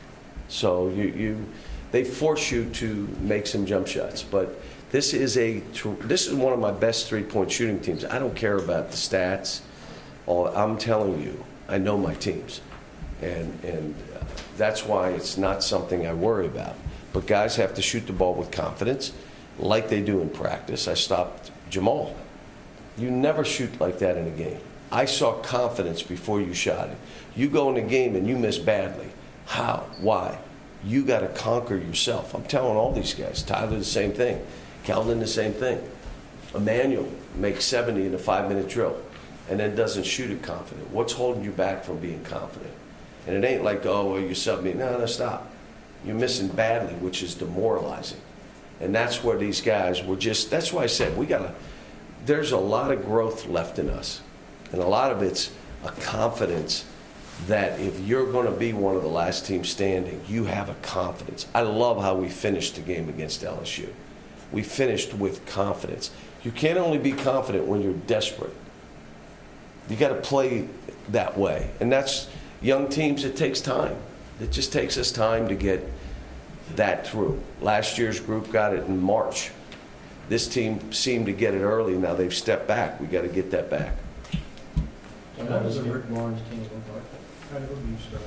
So 0.48 0.90
you, 0.90 1.06
you 1.06 1.46
they 1.92 2.04
force 2.04 2.52
you 2.52 2.70
to 2.70 3.08
make 3.22 3.48
some 3.48 3.66
jump 3.66 3.88
shots. 3.88 4.24
But 4.24 4.60
this 4.92 5.14
is 5.14 5.38
a 5.38 5.60
this 6.02 6.28
is 6.28 6.34
one 6.34 6.54
of 6.54 6.60
my 6.60 6.72
best 6.72 7.08
three 7.08 7.24
point 7.24 7.52
shooting 7.52 7.80
teams. 7.80 8.06
I 8.06 8.20
don't 8.20 8.36
care 8.36 8.58
about 8.58 8.92
the 8.92 8.98
stats. 8.98 9.62
All 10.28 10.48
I'm 10.48 10.78
telling 10.78 11.22
you, 11.22 11.44
I 11.68 11.78
know 11.78 11.98
my 11.98 12.14
teams, 12.16 12.62
and 13.22 13.58
and 13.64 13.96
uh, 14.16 14.24
that's 14.58 14.86
why 14.86 15.12
it's 15.12 15.38
not 15.38 15.64
something 15.64 16.06
I 16.06 16.14
worry 16.14 16.46
about. 16.46 16.76
But 17.14 17.26
guys 17.26 17.56
have 17.56 17.74
to 17.76 17.82
shoot 17.82 18.06
the 18.06 18.14
ball 18.14 18.34
with 18.34 18.52
confidence, 18.52 19.14
like 19.58 19.90
they 19.90 20.02
do 20.02 20.22
in 20.22 20.30
practice. 20.30 20.88
I 20.88 20.94
stopped 20.94 21.52
Jamal. 21.70 22.16
You 22.98 23.10
never 23.10 23.46
shoot 23.46 23.80
like 23.80 24.00
that 24.00 24.18
in 24.18 24.28
a 24.28 24.32
game. 24.32 24.60
I 24.92 25.06
saw 25.06 25.42
confidence 25.42 26.04
before 26.04 26.42
you 26.42 26.54
shot 26.54 26.90
it. 26.90 26.98
You 27.36 27.50
go 27.50 27.70
in 27.70 27.78
a 27.78 27.88
game 27.88 28.16
and 28.18 28.28
you 28.28 28.38
miss 28.38 28.58
badly. 28.58 29.08
How? 29.46 29.86
Why? 30.02 30.38
You 30.84 31.04
got 31.04 31.20
to 31.20 31.28
conquer 31.30 31.78
yourself. 31.78 32.34
I'm 32.34 32.44
telling 32.44 32.76
all 32.76 32.92
these 32.92 33.14
guys. 33.14 33.42
Tyler, 33.44 33.78
the 33.78 33.86
same 33.86 34.12
thing. 34.12 34.46
Calvin, 34.84 35.20
the 35.20 35.28
same 35.28 35.54
thing. 35.54 35.82
Immanuel 36.56 37.10
makes 37.36 37.66
70 37.66 38.06
in 38.08 38.14
a 38.14 38.18
five 38.18 38.50
minute 38.50 38.68
drill 38.68 39.00
and 39.50 39.60
then 39.60 39.76
doesn't 39.76 40.06
shoot 40.06 40.32
it 40.32 40.42
confident. 40.42 40.90
What's 40.92 41.14
holding 41.14 41.44
you 41.44 41.52
back 41.52 41.84
from 41.84 41.98
being 41.98 42.24
confident? 42.24 42.74
And 43.28 43.36
it 43.36 43.48
ain't 43.48 43.64
like, 43.64 43.86
oh, 43.86 44.14
well, 44.14 44.22
you 44.22 44.34
sub 44.34 44.64
me. 44.64 44.74
No, 44.74 44.98
no, 44.98 45.06
stop. 45.06 45.50
You're 46.06 46.16
missing 46.16 46.48
badly, 46.48 46.94
which 46.96 47.22
is 47.22 47.36
demoralizing. 47.36 48.20
And 48.80 48.96
that's 48.96 49.24
where 49.24 49.38
these 49.38 49.62
guys 49.62 50.04
were 50.04 50.16
just, 50.16 50.50
that's 50.50 50.74
why 50.74 50.84
I 50.84 50.88
said 50.88 51.16
we 51.16 51.28
got 51.28 51.40
to, 51.40 51.54
there's 52.26 52.52
a 52.52 52.58
lot 52.58 52.92
of 52.92 53.06
growth 53.06 53.48
left 53.48 53.78
in 53.78 53.90
us. 53.90 54.22
And 54.72 54.82
a 54.82 54.88
lot 54.88 55.12
of 55.12 55.22
it's 55.22 55.52
a 55.84 55.92
confidence 55.92 56.86
that 57.48 57.80
if 57.80 58.00
you're 58.00 58.32
going 58.32 58.46
to 58.46 58.58
be 58.58 58.74
one 58.74 58.96
of 58.96 59.02
the 59.02 59.08
last 59.08 59.46
teams 59.46 59.70
standing, 59.70 60.22
you 60.28 60.46
have 60.46 60.70
a 60.70 60.76
confidence. 60.76 61.48
I 61.54 61.62
love 61.62 62.02
how 62.02 62.16
we 62.16 62.30
finished 62.30 62.76
the 62.76 62.82
game 62.82 63.10
against 63.10 63.44
LSU. 63.44 63.90
We 64.52 64.64
finished 64.64 65.14
with 65.14 65.46
confidence. 65.46 66.12
You 66.44 66.52
can't 66.52 66.78
only 66.78 66.98
be 66.98 67.12
confident 67.12 67.66
when 67.66 67.82
you're 67.82 67.94
desperate. 67.94 68.54
You 69.90 69.96
got 69.96 70.10
to 70.10 70.16
play 70.16 70.68
that 71.10 71.38
way. 71.38 71.70
And 71.80 71.92
that's 71.92 72.28
young 72.62 72.90
teams, 72.90 73.24
it 73.24 73.36
takes 73.36 73.62
time. 73.62 73.96
It 74.40 74.52
just 74.52 74.74
takes 74.74 74.98
us 74.98 75.12
time 75.12 75.48
to 75.50 75.56
get 75.56 75.88
that 76.76 77.08
through. 77.08 77.42
Last 77.62 77.98
year's 77.98 78.20
group 78.20 78.52
got 78.52 78.74
it 78.74 78.86
in 78.86 79.02
March. 79.02 79.52
This 80.30 80.48
team 80.48 80.92
seemed 80.94 81.26
to 81.26 81.34
get 81.34 81.54
it 81.54 81.62
early. 81.62 81.94
Now 81.96 82.16
they've 82.16 82.34
stepped 82.34 82.68
back. 82.68 83.00
We 83.00 83.08
got 83.08 83.22
to 83.22 83.28
get 83.28 83.52
that 83.52 83.70
back. 83.70 83.94
How 85.38 85.60
does 85.60 85.76
the 85.76 85.84
Rick 85.84 86.10
Barnes 86.14 86.40
team 86.50 86.62
look? 86.62 87.04
How 87.52 87.60
do 87.60 87.66
you 87.66 87.98
start? 88.08 88.24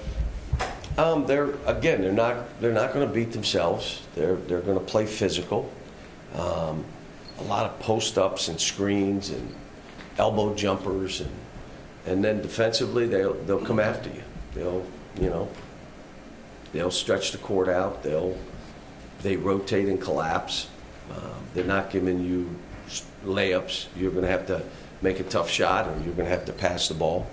Um, 0.97 1.27
they're 1.27 1.55
again, 1.67 2.03
they're 2.03 2.12
not 2.12 2.61
they're 2.61 2.73
not 2.73 2.93
going 2.93 3.06
to 3.06 3.12
beat 3.12 3.32
themselves. 3.32 4.03
They're 4.15 4.37
they're 4.37 4.61
going 4.61 4.79
to 4.79 4.85
play 4.85 5.06
physical. 5.06 5.70
Um, 6.35 6.85
a 7.39 7.43
lot 7.45 7.67
of 7.67 7.79
post 7.81 8.19
ups 8.19 8.49
and 8.49 8.61
screens 8.61 9.31
and 9.31 9.55
elbow 10.19 10.55
jumpers 10.55 11.20
and 11.20 11.31
and 12.06 12.23
then 12.23 12.43
defensively 12.43 13.06
they'll 13.06 13.35
they'll 13.44 13.65
come 13.65 13.81
after 13.81 14.11
you. 14.11 14.23
They'll 14.55 14.87
you 15.20 15.31
know 15.31 15.49
they'll 16.73 16.91
stretch 16.91 17.32
the 17.32 17.39
court 17.39 17.69
out. 17.69 18.03
They'll 18.03 18.37
they 19.23 19.37
rotate 19.37 19.89
and 19.89 20.01
collapse. 20.01 20.69
Um, 21.11 21.32
they're 21.55 21.65
not 21.65 21.91
giving 21.91 22.20
you 22.20 22.55
layups. 23.25 23.87
You're 23.97 24.11
going 24.11 24.25
to 24.25 24.31
have 24.31 24.47
to 24.49 24.63
make 25.01 25.20
a 25.20 25.25
tough 25.25 25.51
shot, 25.51 25.87
or 25.89 25.93
you're 26.05 26.15
going 26.15 26.29
to 26.29 26.35
have 26.35 26.44
to 26.47 26.53
pass 26.53 26.89
the 26.89 26.94
ball. 26.94 27.27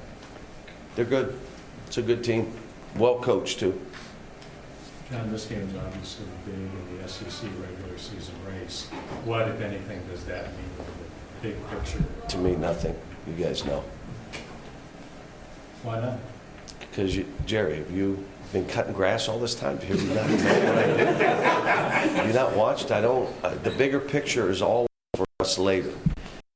They're 0.96 1.06
good. 1.06 1.38
It's 1.88 1.98
a 1.98 2.02
good 2.02 2.24
team. 2.24 2.54
Well 2.96 3.20
coached 3.20 3.60
too. 3.60 3.80
John, 5.12 5.30
this 5.30 5.46
game's 5.46 5.75
obviously 5.75 6.25
big 6.46 6.56
in 6.56 7.01
the 7.01 7.08
SEC 7.08 7.50
regular 7.60 7.98
season 7.98 8.34
race. 8.48 8.88
What, 9.25 9.50
if 9.50 9.60
anything, 9.60 10.01
does 10.10 10.24
that 10.24 10.46
mean 10.46 10.70
for 10.77 10.84
the 10.84 11.50
big 11.50 11.70
picture? 11.70 12.01
To 12.30 12.38
me, 12.38 12.56
nothing. 12.56 12.96
You 13.27 13.44
guys 13.44 13.65
know. 13.65 13.84
Why 15.84 16.00
not? 16.00 16.18
Because 16.80 17.13
you, 17.13 17.25
Jerry, 17.46 17.80
have 17.80 17.91
you 17.91 18.24
been 18.53 18.65
cutting 18.68 18.94
grass 18.94 19.27
all 19.27 19.38
this 19.38 19.53
time? 19.53 19.80
Have 19.80 20.01
you 20.01 20.13
not 20.13 20.30
what 20.30 20.77
I 20.77 22.22
do? 22.22 22.27
You 22.27 22.34
not 22.34 22.56
watched? 22.56 22.91
I 22.91 23.01
don't. 23.01 23.30
Uh, 23.44 23.56
the 23.56 23.72
bigger 23.72 24.00
picture 24.00 24.50
is 24.50 24.62
all 24.62 24.88
for 25.15 25.25
us 25.41 25.58
later. 25.58 25.91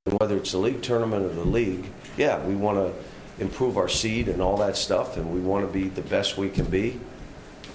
And 0.05 0.17
whether 0.21 0.37
it's 0.37 0.53
the 0.53 0.59
league 0.59 0.81
tournament 0.81 1.25
or 1.25 1.33
the 1.33 1.43
league, 1.43 1.87
yeah, 2.15 2.41
we 2.45 2.55
want 2.55 2.77
to 2.77 3.43
improve 3.43 3.75
our 3.75 3.89
seed 3.89 4.29
and 4.29 4.41
all 4.41 4.55
that 4.57 4.77
stuff, 4.77 5.17
and 5.17 5.33
we 5.33 5.41
want 5.41 5.67
to 5.67 5.73
be 5.73 5.89
the 5.89 6.03
best 6.03 6.37
we 6.37 6.47
can 6.47 6.65
be. 6.65 7.01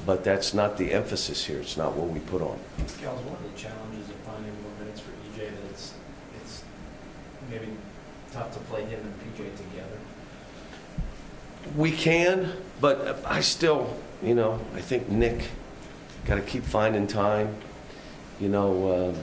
But 0.07 0.25
that's 0.25 0.54
not 0.54 0.76
the 0.76 0.92
emphasis 0.92 1.45
here. 1.45 1.61
It's 1.61 1.76
not 1.76 1.95
what 1.95 2.09
we 2.09 2.21
put 2.21 2.42
on. 2.42 2.59
Cal's 3.00 3.23
one 3.23 3.37
of 3.37 3.42
the 3.42 3.59
challenges 3.59 4.09
of 4.09 4.16
finding 4.26 4.52
more 4.62 4.73
minutes 4.80 5.00
for 5.00 5.11
EJ 5.11 5.50
that 5.50 5.71
it's, 5.71 5.95
it's 6.42 6.64
maybe 7.50 7.69
tough 8.33 8.52
to 8.54 8.59
play 8.61 8.85
him 8.85 9.00
and 9.00 9.14
PJ 9.21 9.57
together. 9.57 9.99
We 11.76 11.92
can, 11.92 12.52
but 12.80 13.23
I 13.26 13.40
still, 13.40 13.95
you 14.23 14.35
know, 14.35 14.59
I 14.75 14.80
think 14.80 15.09
Nick 15.09 15.49
got 16.25 16.37
to 16.37 16.42
keep 16.42 16.64
finding 16.64 17.07
time. 17.07 17.54
You 18.40 18.49
know, 18.49 19.11
um, 19.11 19.16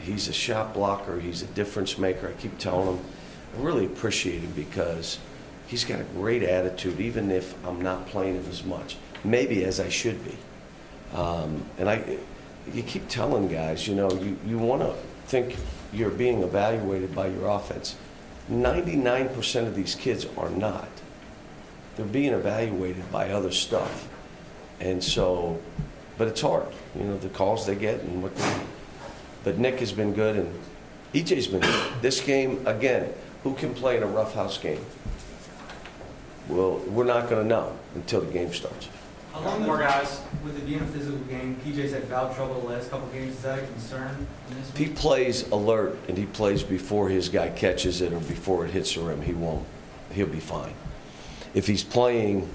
he's 0.00 0.28
a 0.28 0.32
shot 0.32 0.72
blocker. 0.72 1.20
He's 1.20 1.42
a 1.42 1.46
difference 1.46 1.98
maker. 1.98 2.28
I 2.28 2.40
keep 2.40 2.58
telling 2.58 2.96
him. 2.96 3.04
I 3.56 3.62
really 3.62 3.86
appreciate 3.86 4.40
him 4.40 4.52
because 4.52 5.18
he's 5.66 5.84
got 5.84 6.00
a 6.00 6.04
great 6.04 6.42
attitude, 6.42 7.00
even 7.00 7.30
if 7.30 7.54
I'm 7.66 7.80
not 7.80 8.06
playing 8.06 8.36
him 8.36 8.46
as 8.50 8.64
much, 8.64 8.96
maybe 9.24 9.64
as 9.64 9.80
I 9.80 9.88
should 9.88 10.22
be. 10.24 10.36
Um, 11.14 11.64
and 11.78 11.88
I, 11.88 12.18
you 12.72 12.82
keep 12.82 13.08
telling 13.08 13.48
guys, 13.48 13.86
you 13.86 13.94
know, 13.94 14.10
you, 14.10 14.36
you 14.46 14.58
want 14.58 14.82
to 14.82 14.94
think 15.26 15.56
you're 15.92 16.10
being 16.10 16.42
evaluated 16.42 17.14
by 17.14 17.28
your 17.28 17.48
offense. 17.48 17.96
99% 18.50 19.66
of 19.66 19.74
these 19.74 19.94
kids 19.94 20.26
are 20.36 20.50
not. 20.50 20.88
They're 21.96 22.06
being 22.06 22.32
evaluated 22.32 23.10
by 23.10 23.30
other 23.30 23.50
stuff. 23.50 24.08
And 24.80 25.02
so, 25.02 25.60
but 26.16 26.28
it's 26.28 26.40
hard, 26.40 26.68
you 26.96 27.04
know, 27.04 27.18
the 27.18 27.28
calls 27.28 27.66
they 27.66 27.74
get 27.74 28.00
and 28.00 28.22
what 28.22 28.34
they, 28.36 28.60
but 29.44 29.58
Nick 29.58 29.80
has 29.80 29.92
been 29.92 30.14
good 30.14 30.36
and 30.36 30.58
EJ's 31.14 31.48
been 31.48 31.60
good. 31.60 31.92
This 32.02 32.20
game, 32.20 32.66
again, 32.66 33.12
who 33.42 33.54
can 33.54 33.74
play 33.74 33.96
in 33.96 34.02
a 34.02 34.06
roughhouse 34.06 34.58
game? 34.58 34.84
Well, 36.48 36.78
we're 36.88 37.04
not 37.04 37.28
going 37.28 37.42
to 37.42 37.48
know 37.48 37.76
until 37.94 38.20
the 38.20 38.32
game 38.32 38.52
starts. 38.52 38.88
How 39.38 39.50
long 39.50 39.62
more 39.62 39.78
guys 39.78 40.20
with 40.44 40.58
it 40.58 40.66
being 40.66 40.80
a 40.80 40.86
physical 40.86 41.18
game? 41.20 41.60
PJ's 41.64 41.92
had 41.92 42.02
foul 42.04 42.34
trouble 42.34 42.60
the 42.60 42.66
last 42.66 42.90
couple 42.90 43.06
games. 43.08 43.36
Is 43.36 43.42
that 43.42 43.60
a 43.60 43.66
concern? 43.66 44.26
in 44.50 44.56
this 44.56 44.76
he 44.76 44.88
plays 44.88 45.48
alert 45.50 45.96
and 46.08 46.18
he 46.18 46.26
plays 46.26 46.64
before 46.64 47.08
his 47.08 47.28
guy 47.28 47.48
catches 47.50 48.00
it 48.00 48.12
or 48.12 48.18
before 48.18 48.64
it 48.64 48.72
hits 48.72 48.96
the 48.96 49.00
rim, 49.00 49.22
he 49.22 49.32
won't. 49.32 49.64
He'll 50.10 50.26
be 50.26 50.40
fine. 50.40 50.74
If 51.54 51.68
he's 51.68 51.84
playing 51.84 52.48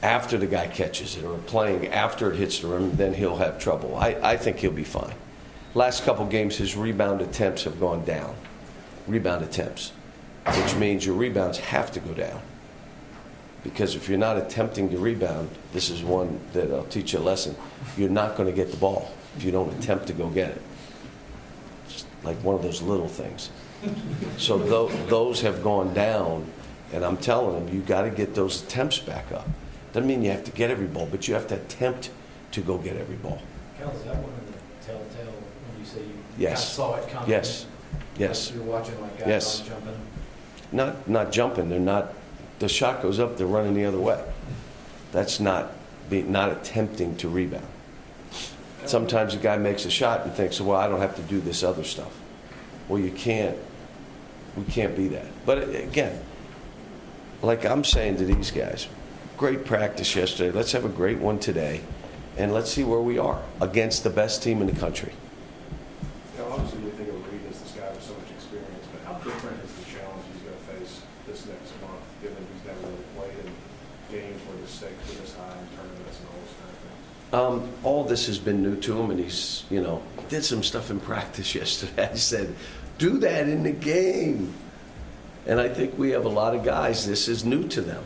after 0.00 0.38
the 0.38 0.46
guy 0.46 0.68
catches 0.68 1.16
it 1.16 1.24
or 1.24 1.36
playing 1.38 1.88
after 1.88 2.30
it 2.30 2.36
hits 2.36 2.60
the 2.60 2.68
rim, 2.68 2.94
then 2.94 3.14
he'll 3.14 3.38
have 3.38 3.58
trouble. 3.58 3.96
I, 3.96 4.16
I 4.22 4.36
think 4.36 4.58
he'll 4.58 4.70
be 4.70 4.84
fine. 4.84 5.14
Last 5.74 6.04
couple 6.04 6.24
games, 6.26 6.56
his 6.56 6.76
rebound 6.76 7.22
attempts 7.22 7.64
have 7.64 7.80
gone 7.80 8.04
down. 8.04 8.36
Rebound 9.08 9.44
attempts, 9.44 9.90
which 10.46 10.76
means 10.76 11.04
your 11.04 11.16
rebounds 11.16 11.58
have 11.58 11.90
to 11.92 11.98
go 11.98 12.14
down. 12.14 12.40
Because 13.64 13.94
if 13.96 14.08
you're 14.08 14.18
not 14.18 14.36
attempting 14.38 14.88
to 14.90 14.98
rebound, 14.98 15.50
this 15.72 15.90
is 15.90 16.02
one 16.02 16.40
that 16.52 16.70
I'll 16.72 16.84
teach 16.84 17.12
you 17.12 17.18
a 17.18 17.20
lesson. 17.20 17.56
You're 17.96 18.08
not 18.08 18.36
going 18.36 18.48
to 18.48 18.54
get 18.54 18.70
the 18.70 18.76
ball 18.76 19.10
if 19.36 19.42
you 19.42 19.50
don't 19.50 19.72
attempt 19.78 20.06
to 20.06 20.12
go 20.12 20.28
get 20.28 20.50
it. 20.50 20.62
It's 21.86 22.04
like 22.22 22.36
one 22.44 22.54
of 22.54 22.62
those 22.62 22.80
little 22.82 23.08
things. 23.08 23.50
So 24.36 24.58
tho- 24.58 24.88
those 25.06 25.40
have 25.42 25.62
gone 25.62 25.92
down, 25.94 26.46
and 26.92 27.04
I'm 27.04 27.16
telling 27.16 27.64
them, 27.66 27.74
you 27.74 27.82
got 27.82 28.02
to 28.02 28.10
get 28.10 28.34
those 28.34 28.62
attempts 28.62 28.98
back 28.98 29.30
up. 29.32 29.46
Doesn't 29.92 30.06
mean 30.08 30.22
you 30.22 30.30
have 30.30 30.44
to 30.44 30.50
get 30.52 30.70
every 30.70 30.86
ball, 30.86 31.08
but 31.10 31.26
you 31.28 31.34
have 31.34 31.46
to 31.48 31.54
attempt 31.56 32.10
to 32.52 32.60
go 32.60 32.78
get 32.78 32.96
every 32.96 33.16
ball. 33.16 33.40
Cal, 33.78 33.90
is 33.90 34.02
that 34.04 34.16
one 34.16 34.24
of 34.32 34.46
the 34.46 34.86
telltale 34.86 35.32
when 35.32 35.80
you 35.80 35.84
say 35.86 36.00
you 36.00 36.14
Yes. 36.38 36.72
saw 36.72 36.94
it 36.96 37.08
coming? 37.08 37.28
Yes. 37.30 37.66
Yes. 38.18 38.52
You're 38.52 38.64
watching 38.64 39.00
like 39.00 39.18
guys 39.18 39.28
Yes. 39.28 39.60
jumping. 39.60 39.94
Not 40.72 41.08
not 41.08 41.32
jumping. 41.32 41.68
They're 41.68 41.78
not. 41.80 42.12
The 42.58 42.68
shot 42.68 43.02
goes 43.02 43.18
up. 43.18 43.36
They're 43.36 43.46
running 43.46 43.74
the 43.74 43.84
other 43.84 44.00
way. 44.00 44.22
That's 45.12 45.40
not 45.40 45.72
being 46.10 46.32
not 46.32 46.50
attempting 46.50 47.16
to 47.18 47.28
rebound. 47.28 47.66
Sometimes 48.86 49.34
a 49.34 49.36
guy 49.38 49.58
makes 49.58 49.84
a 49.84 49.90
shot 49.90 50.24
and 50.24 50.32
thinks, 50.32 50.60
"Well, 50.60 50.78
I 50.78 50.88
don't 50.88 51.00
have 51.00 51.16
to 51.16 51.22
do 51.22 51.40
this 51.40 51.62
other 51.62 51.84
stuff." 51.84 52.12
Well, 52.88 52.98
you 53.00 53.10
can't. 53.10 53.56
We 54.56 54.64
can't 54.64 54.96
be 54.96 55.08
that. 55.08 55.26
But 55.44 55.68
again, 55.74 56.20
like 57.42 57.64
I'm 57.64 57.84
saying 57.84 58.16
to 58.16 58.24
these 58.24 58.50
guys, 58.50 58.88
great 59.36 59.64
practice 59.64 60.16
yesterday. 60.16 60.50
Let's 60.50 60.72
have 60.72 60.84
a 60.84 60.88
great 60.88 61.18
one 61.18 61.38
today, 61.38 61.82
and 62.36 62.52
let's 62.52 62.70
see 62.72 62.82
where 62.82 63.00
we 63.00 63.18
are 63.18 63.42
against 63.60 64.02
the 64.04 64.10
best 64.10 64.42
team 64.42 64.60
in 64.60 64.66
the 64.66 64.78
country. 64.78 65.12
You 66.36 66.42
know, 66.42 66.52
obviously, 66.52 66.80
we 66.80 66.90
think 66.90 67.08
of 67.10 67.14
Reid 67.30 67.42
as 67.50 67.60
this 67.60 67.72
guy 67.72 67.90
with 67.90 68.02
so 68.02 68.14
much 68.14 68.30
experience, 68.34 68.86
but 68.90 69.12
how 69.12 69.18
different 69.20 69.62
is 69.62 69.70
the 69.84 69.84
challenge 69.98 70.24
he's 70.32 70.42
going 70.42 70.56
to 70.56 70.64
face 70.72 71.02
this 71.28 71.46
next 71.46 71.72
month, 71.80 72.02
given 72.22 72.44
he's 72.54 72.66
never 72.66 72.80
really 72.80 73.04
played 73.16 73.44
in 73.44 74.20
games 74.20 74.40
where 74.46 74.56
the 74.60 74.66
stakes 74.66 75.12
are 75.12 75.20
this 75.20 75.36
high 75.36 75.52
in 75.52 75.76
tournaments 75.76 76.18
and 76.18 76.28
all 76.28 76.40
this 76.42 76.54
kind 76.58 76.72
of 76.72 77.60
thing? 77.60 77.68
Um, 77.68 77.72
all 77.84 78.04
this 78.04 78.26
has 78.26 78.38
been 78.38 78.62
new 78.62 78.76
to 78.76 78.98
him, 78.98 79.10
and 79.10 79.20
he's, 79.20 79.64
you 79.70 79.82
know, 79.82 80.02
did 80.28 80.44
some 80.44 80.62
stuff 80.62 80.90
in 80.90 80.98
practice 81.12 81.54
yesterday. 81.54 82.10
I 82.10 82.16
said, 82.16 82.54
do 82.96 83.18
that 83.18 83.48
in 83.48 83.62
the 83.62 83.72
game. 83.72 84.54
And 85.46 85.60
I 85.60 85.68
think 85.68 85.96
we 85.96 86.10
have 86.10 86.24
a 86.24 86.30
lot 86.30 86.54
of 86.54 86.64
guys, 86.64 87.06
this 87.06 87.28
is 87.28 87.44
new 87.44 87.68
to 87.68 87.80
them. 87.80 88.04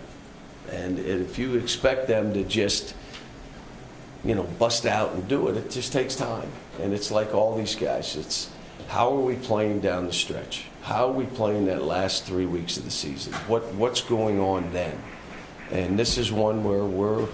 And 0.71 0.99
if 0.99 1.38
you 1.38 1.57
expect 1.57 2.07
them 2.07 2.33
to 2.35 2.45
just, 2.45 2.95
you 4.25 4.35
know, 4.35 4.45
bust 4.45 4.87
out 4.87 5.12
and 5.12 5.26
do 5.26 5.49
it, 5.49 5.57
it 5.57 5.71
just 5.71 5.93
takes 5.93 6.14
time. 6.14 6.49
And 6.81 6.93
it's 6.93 7.11
like 7.11 7.35
all 7.35 7.57
these 7.57 7.75
guys. 7.75 8.14
It's 8.17 8.49
how 8.88 9.12
are 9.12 9.21
we 9.21 9.35
playing 9.37 9.81
down 9.81 10.07
the 10.07 10.12
stretch? 10.12 10.67
How 10.82 11.06
are 11.06 11.12
we 11.12 11.26
playing 11.26 11.66
that 11.66 11.84
last 11.84 12.24
three 12.24 12.44
weeks 12.44 12.76
of 12.76 12.84
the 12.84 12.90
season? 12.90 13.32
What 13.46 13.72
what's 13.74 14.00
going 14.00 14.40
on 14.40 14.72
then? 14.72 15.00
And 15.70 15.96
this 15.96 16.18
is 16.18 16.32
one 16.32 16.64
where 16.64 16.84
we're 16.84 17.28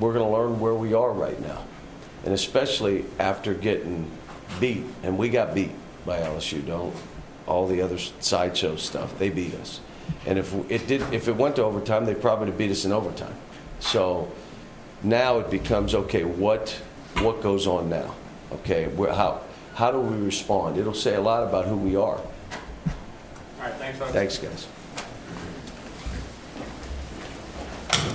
we're 0.00 0.12
going 0.12 0.24
to 0.24 0.36
learn 0.36 0.58
where 0.58 0.74
we 0.74 0.92
are 0.92 1.12
right 1.12 1.40
now. 1.40 1.62
And 2.24 2.34
especially 2.34 3.04
after 3.18 3.54
getting 3.54 4.10
beat, 4.58 4.82
and 5.04 5.16
we 5.16 5.28
got 5.28 5.54
beat 5.54 5.70
by 6.04 6.18
LSU, 6.18 6.66
don't 6.66 6.94
all 7.46 7.68
the 7.68 7.82
other 7.82 7.98
sideshow 7.98 8.76
stuff, 8.76 9.16
they 9.18 9.30
beat 9.30 9.54
us. 9.54 9.80
And 10.26 10.36
if 10.36 10.52
it 10.68 10.88
did 10.88 11.02
if 11.14 11.28
it 11.28 11.36
went 11.36 11.56
to 11.56 11.62
overtime, 11.62 12.04
they 12.04 12.16
probably 12.16 12.46
would 12.46 12.58
beat 12.58 12.72
us 12.72 12.84
in 12.84 12.90
overtime. 12.90 13.34
So 13.78 14.30
now 15.04 15.38
it 15.38 15.52
becomes 15.52 15.94
okay, 15.94 16.24
what 16.24 16.70
what 17.20 17.42
goes 17.42 17.68
on 17.68 17.88
now? 17.88 18.16
Okay, 18.52 18.90
how 18.96 19.40
how 19.74 19.92
do 19.92 20.00
we 20.00 20.16
respond? 20.26 20.78
It'll 20.78 20.94
say 20.94 21.14
a 21.14 21.20
lot 21.20 21.44
about 21.44 21.66
who 21.66 21.76
we 21.76 21.94
are. 21.94 22.20
All 23.90 24.06
right, 24.06 24.12
thanks, 24.12 24.36
folks. 24.36 24.38
Thanks, 24.38 24.38
guys. 24.38 24.68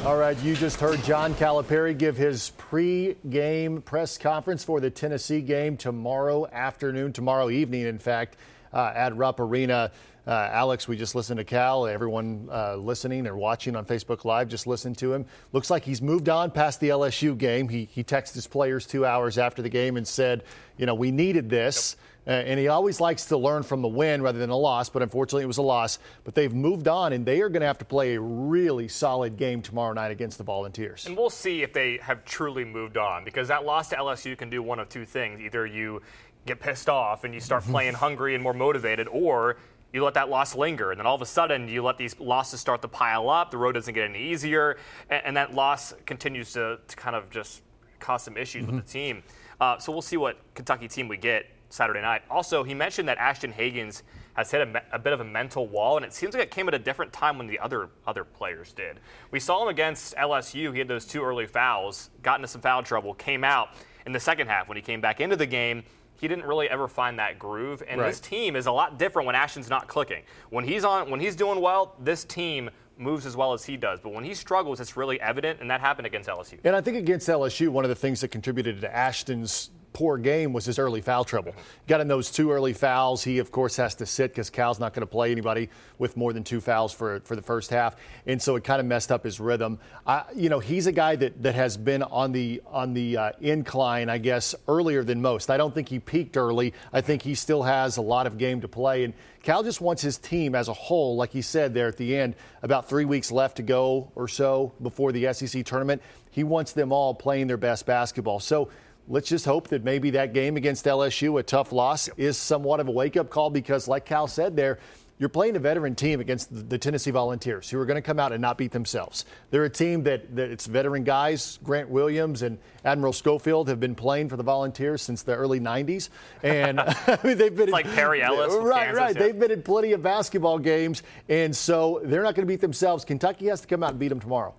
All 0.05 0.17
right, 0.17 0.37
you 0.43 0.55
just 0.55 0.79
heard 0.79 1.03
John 1.03 1.33
Calipari 1.33 1.97
give 1.97 2.15
his 2.15 2.51
pre-game 2.51 3.81
press 3.81 4.17
conference 4.17 4.63
for 4.63 4.79
the 4.79 4.89
Tennessee 4.89 5.41
game 5.41 5.77
tomorrow 5.77 6.47
afternoon, 6.47 7.11
tomorrow 7.11 7.49
evening, 7.49 7.87
in 7.87 7.97
fact, 7.97 8.37
uh, 8.71 8.93
at 8.95 9.17
Rupp 9.17 9.39
Arena. 9.39 9.91
Uh, 10.27 10.49
Alex, 10.51 10.87
we 10.87 10.95
just 10.95 11.13
listened 11.13 11.39
to 11.39 11.43
Cal. 11.43 11.87
Everyone 11.87 12.49
uh, 12.51 12.75
listening 12.75 13.27
or 13.27 13.35
watching 13.35 13.75
on 13.75 13.85
Facebook 13.85 14.25
Live 14.25 14.47
just 14.47 14.65
listened 14.67 14.97
to 14.99 15.13
him. 15.13 15.25
Looks 15.51 15.69
like 15.69 15.83
he's 15.83 16.01
moved 16.01 16.29
on 16.29 16.51
past 16.51 16.79
the 16.79 16.89
LSU 16.89 17.37
game. 17.37 17.67
He, 17.67 17.85
he 17.91 18.03
texted 18.03 18.35
his 18.35 18.47
players 18.47 18.85
two 18.85 19.05
hours 19.05 19.37
after 19.37 19.61
the 19.61 19.69
game 19.69 19.97
and 19.97 20.07
said, 20.07 20.43
you 20.77 20.85
know, 20.85 20.95
we 20.95 21.11
needed 21.11 21.49
this. 21.49 21.95
Uh, 21.95 22.14
Uh, 22.27 22.31
and 22.31 22.59
he 22.59 22.67
always 22.67 22.99
likes 22.99 23.25
to 23.25 23.37
learn 23.37 23.63
from 23.63 23.81
the 23.81 23.87
win 23.87 24.21
rather 24.21 24.39
than 24.39 24.49
a 24.49 24.57
loss, 24.57 24.89
but 24.89 25.01
unfortunately 25.01 25.43
it 25.43 25.47
was 25.47 25.57
a 25.57 25.61
loss. 25.61 25.99
But 26.23 26.33
they've 26.33 26.53
moved 26.53 26.87
on, 26.87 27.13
and 27.13 27.25
they 27.25 27.41
are 27.41 27.49
going 27.49 27.61
to 27.61 27.67
have 27.67 27.77
to 27.79 27.85
play 27.85 28.15
a 28.15 28.21
really 28.21 28.87
solid 28.87 29.37
game 29.37 29.61
tomorrow 29.61 29.93
night 29.93 30.11
against 30.11 30.37
the 30.37 30.43
Volunteers. 30.43 31.05
And 31.05 31.15
we'll 31.15 31.29
see 31.29 31.61
if 31.61 31.73
they 31.73 31.97
have 31.97 32.25
truly 32.25 32.65
moved 32.65 32.97
on 32.97 33.23
because 33.25 33.47
that 33.49 33.65
loss 33.65 33.89
to 33.89 33.95
LSU 33.95 34.37
can 34.37 34.49
do 34.49 34.63
one 34.63 34.79
of 34.79 34.89
two 34.89 35.05
things. 35.05 35.39
Either 35.39 35.65
you 35.65 36.01
get 36.45 36.59
pissed 36.59 36.89
off 36.89 37.23
and 37.23 37.33
you 37.33 37.39
start 37.39 37.63
mm-hmm. 37.63 37.71
playing 37.71 37.93
hungry 37.93 38.33
and 38.33 38.43
more 38.43 38.53
motivated, 38.53 39.07
or 39.07 39.57
you 39.93 40.03
let 40.03 40.15
that 40.15 40.29
loss 40.29 40.55
linger. 40.55 40.91
And 40.91 40.99
then 40.99 41.05
all 41.05 41.15
of 41.15 41.21
a 41.21 41.25
sudden, 41.25 41.67
you 41.67 41.83
let 41.83 41.97
these 41.97 42.19
losses 42.19 42.59
start 42.59 42.81
to 42.81 42.87
pile 42.87 43.29
up. 43.29 43.51
The 43.51 43.57
road 43.57 43.73
doesn't 43.73 43.93
get 43.93 44.09
any 44.09 44.19
easier. 44.19 44.77
And, 45.09 45.21
and 45.25 45.37
that 45.37 45.53
loss 45.53 45.93
continues 46.05 46.53
to, 46.53 46.79
to 46.87 46.95
kind 46.95 47.15
of 47.15 47.29
just 47.29 47.61
cause 47.99 48.23
some 48.23 48.35
issues 48.35 48.65
with 48.65 48.75
mm-hmm. 48.75 48.85
the 48.85 48.91
team. 48.91 49.23
Uh, 49.59 49.77
so 49.77 49.91
we'll 49.91 50.01
see 50.01 50.17
what 50.17 50.37
Kentucky 50.53 50.87
team 50.87 51.07
we 51.07 51.17
get 51.17 51.45
Saturday 51.75 52.01
night. 52.01 52.21
Also, 52.29 52.63
he 52.63 52.73
mentioned 52.73 53.07
that 53.09 53.17
Ashton 53.17 53.51
Hagans 53.53 54.01
has 54.33 54.49
hit 54.49 54.61
a, 54.61 54.65
me- 54.65 54.79
a 54.91 54.97
bit 54.99 55.13
of 55.13 55.19
a 55.19 55.23
mental 55.25 55.67
wall, 55.67 55.97
and 55.97 56.05
it 56.05 56.13
seems 56.13 56.33
like 56.33 56.41
it 56.43 56.51
came 56.51 56.67
at 56.67 56.73
a 56.73 56.79
different 56.79 57.11
time 57.13 57.37
when 57.37 57.47
the 57.47 57.59
other 57.59 57.89
other 58.07 58.23
players 58.23 58.71
did. 58.73 58.99
We 59.31 59.39
saw 59.39 59.61
him 59.61 59.67
against 59.69 60.15
LSU. 60.15 60.71
He 60.73 60.79
had 60.79 60.87
those 60.87 61.05
two 61.05 61.21
early 61.23 61.45
fouls, 61.45 62.09
got 62.23 62.37
into 62.39 62.47
some 62.47 62.61
foul 62.61 62.81
trouble, 62.81 63.13
came 63.13 63.43
out 63.43 63.69
in 64.05 64.13
the 64.13 64.19
second 64.19 64.47
half. 64.47 64.67
When 64.69 64.77
he 64.77 64.81
came 64.81 65.01
back 65.01 65.19
into 65.19 65.35
the 65.35 65.45
game, 65.45 65.83
he 66.17 66.27
didn't 66.29 66.45
really 66.45 66.69
ever 66.69 66.87
find 66.87 67.19
that 67.19 67.37
groove. 67.37 67.83
And 67.87 67.99
Right. 67.99 68.07
this 68.07 68.21
team 68.21 68.55
is 68.55 68.67
a 68.67 68.71
lot 68.71 68.97
different 68.97 69.25
when 69.25 69.35
Ashton's 69.35 69.69
not 69.69 69.87
clicking. 69.89 70.23
When 70.49 70.63
he's 70.65 70.85
on, 70.85 71.09
when 71.09 71.19
he's 71.19 71.35
doing 71.35 71.59
well, 71.59 71.95
this 71.99 72.23
team 72.23 72.69
moves 72.97 73.25
as 73.25 73.35
well 73.35 73.51
as 73.51 73.65
he 73.65 73.75
does. 73.75 73.99
But 73.99 74.13
when 74.13 74.23
he 74.23 74.33
struggles, 74.33 74.79
it's 74.79 74.95
really 74.95 75.19
evident, 75.19 75.59
and 75.59 75.69
that 75.69 75.81
happened 75.81 76.07
against 76.07 76.29
LSU. 76.29 76.57
And 76.63 76.73
I 76.73 76.79
think 76.79 76.95
against 76.95 77.27
LSU, 77.27 77.67
one 77.67 77.83
of 77.83 77.89
the 77.89 77.95
things 77.95 78.21
that 78.21 78.29
contributed 78.29 78.79
to 78.79 78.95
Ashton's 78.95 79.71
poor 79.95 80.17
game 80.17 80.51
was 80.51 80.65
his 80.65 80.77
early 80.77 80.99
foul 80.99 81.23
trouble. 81.23 81.55
Got 81.87 82.01
in 82.01 82.09
those 82.09 82.29
two 82.29 82.51
early 82.51 82.73
fouls. 82.73 83.23
He, 83.23 83.39
of 83.39 83.49
course, 83.49 83.77
has 83.77 83.95
to 83.95 84.05
sit 84.05 84.31
because 84.31 84.49
Cal's 84.49 84.77
not 84.77 84.93
going 84.93 85.01
to 85.01 85.07
play 85.07 85.31
anybody 85.31 85.69
with 85.97 86.17
more 86.17 86.33
than 86.33 86.43
two 86.43 86.59
fouls 86.59 86.91
for, 86.93 87.21
for 87.21 87.37
the 87.37 87.41
first 87.41 87.69
half. 87.69 87.95
And 88.27 88.41
so 88.41 88.57
it 88.57 88.65
kind 88.65 88.81
of 88.81 88.85
messed 88.85 89.09
up 89.09 89.23
his 89.23 89.39
rhythm. 89.39 89.79
I, 90.05 90.25
you 90.35 90.49
know, 90.49 90.59
he's 90.59 90.85
a 90.85 90.91
guy 90.91 91.15
that, 91.15 91.41
that 91.43 91.55
has 91.55 91.77
been 91.77 92.03
on 92.03 92.33
the, 92.33 92.61
on 92.67 92.93
the 92.93 93.17
uh, 93.17 93.31
incline, 93.39 94.09
I 94.09 94.17
guess, 94.17 94.53
earlier 94.67 95.01
than 95.01 95.21
most. 95.21 95.49
I 95.49 95.55
don't 95.55 95.73
think 95.73 95.87
he 95.87 95.99
peaked 95.99 96.35
early. 96.35 96.73
I 96.91 96.99
think 96.99 97.21
he 97.21 97.33
still 97.33 97.63
has 97.63 97.95
a 97.95 98.01
lot 98.01 98.27
of 98.27 98.37
game 98.37 98.59
to 98.61 98.67
play. 98.67 99.05
And 99.05 99.13
Cal 99.43 99.63
just 99.63 99.79
wants 99.79 100.01
his 100.01 100.17
team 100.17 100.55
as 100.55 100.67
a 100.67 100.73
whole, 100.73 101.15
like 101.15 101.31
he 101.31 101.41
said 101.41 101.73
there 101.73 101.87
at 101.87 101.95
the 101.95 102.17
end, 102.17 102.35
about 102.63 102.89
three 102.89 103.05
weeks 103.05 103.31
left 103.31 103.57
to 103.57 103.63
go 103.63 104.11
or 104.15 104.27
so 104.27 104.73
before 104.81 105.13
the 105.13 105.31
SEC 105.31 105.63
tournament. 105.63 106.01
He 106.31 106.43
wants 106.43 106.73
them 106.73 106.91
all 106.91 107.13
playing 107.13 107.47
their 107.47 107.55
best 107.55 107.85
basketball. 107.85 108.41
So 108.41 108.69
let's 109.07 109.29
just 109.29 109.45
hope 109.45 109.67
that 109.69 109.83
maybe 109.83 110.11
that 110.11 110.33
game 110.33 110.57
against 110.57 110.85
LSU, 110.85 111.39
a 111.39 111.43
tough 111.43 111.71
loss, 111.71 112.09
is 112.17 112.37
somewhat 112.37 112.79
of 112.79 112.87
a 112.87 112.91
wake 112.91 113.17
up 113.17 113.29
call 113.29 113.49
because, 113.49 113.87
like 113.87 114.05
Cal 114.05 114.27
said 114.27 114.55
there, 114.55 114.79
you're 115.17 115.29
playing 115.29 115.55
a 115.55 115.59
veteran 115.59 115.95
team 115.95 116.19
against 116.19 116.69
the, 116.69 116.77
Tennessee 116.77 117.11
Volunteers, 117.11 117.69
who 117.69 117.79
are 117.79 117.85
going 117.85 117.95
to 117.95 118.01
come 118.01 118.19
out 118.19 118.33
and 118.33 118.41
not 118.41 118.57
beat 118.57 118.71
themselves. 118.71 119.23
They're 119.49 119.63
a 119.63 119.69
team 119.69 120.03
that, 120.03 120.35
that 120.35 120.51
it's 120.51 120.65
veteran 120.65 121.05
guys. 121.05 121.57
Grant 121.63 121.87
Williams 121.87 122.41
and 122.41 122.57
Admiral 122.83 123.13
Schofield 123.13 123.69
have 123.69 123.79
been 123.79 123.95
playing 123.95 124.27
for 124.27 124.35
the 124.35 124.43
Volunteers 124.43 125.01
since 125.01 125.23
the 125.23 125.33
early 125.33 125.59
'90s, 125.61 126.09
and 126.43 126.79
I 126.81 127.17
mean, 127.23 127.37
they've 127.37 127.55
been 127.55 127.69
It's 127.69 127.71
like 127.71 127.89
Perry 127.93 128.21
Ellis 128.21 128.53
right, 128.55 128.87
Kansas, 128.87 128.99
right. 128.99 129.15
yeah. 129.15 129.21
They've 129.21 129.39
been 129.39 129.51
in 129.51 129.63
plenty 129.63 129.93
of 129.93 130.01
basketball 130.01 130.59
games, 130.59 131.01
and 131.29 131.55
so 131.55 132.01
they're 132.03 132.23
not 132.23 132.35
going 132.35 132.45
to 132.45 132.51
beat 132.51 132.61
themselves. 132.61 133.05
Kentucky 133.05 133.47
has 133.47 133.61
to 133.61 133.67
come 133.67 133.83
out 133.83 133.91
and 133.91 133.99
beat 133.99 134.09
them 134.09 134.19
tomorrow. 134.19 134.53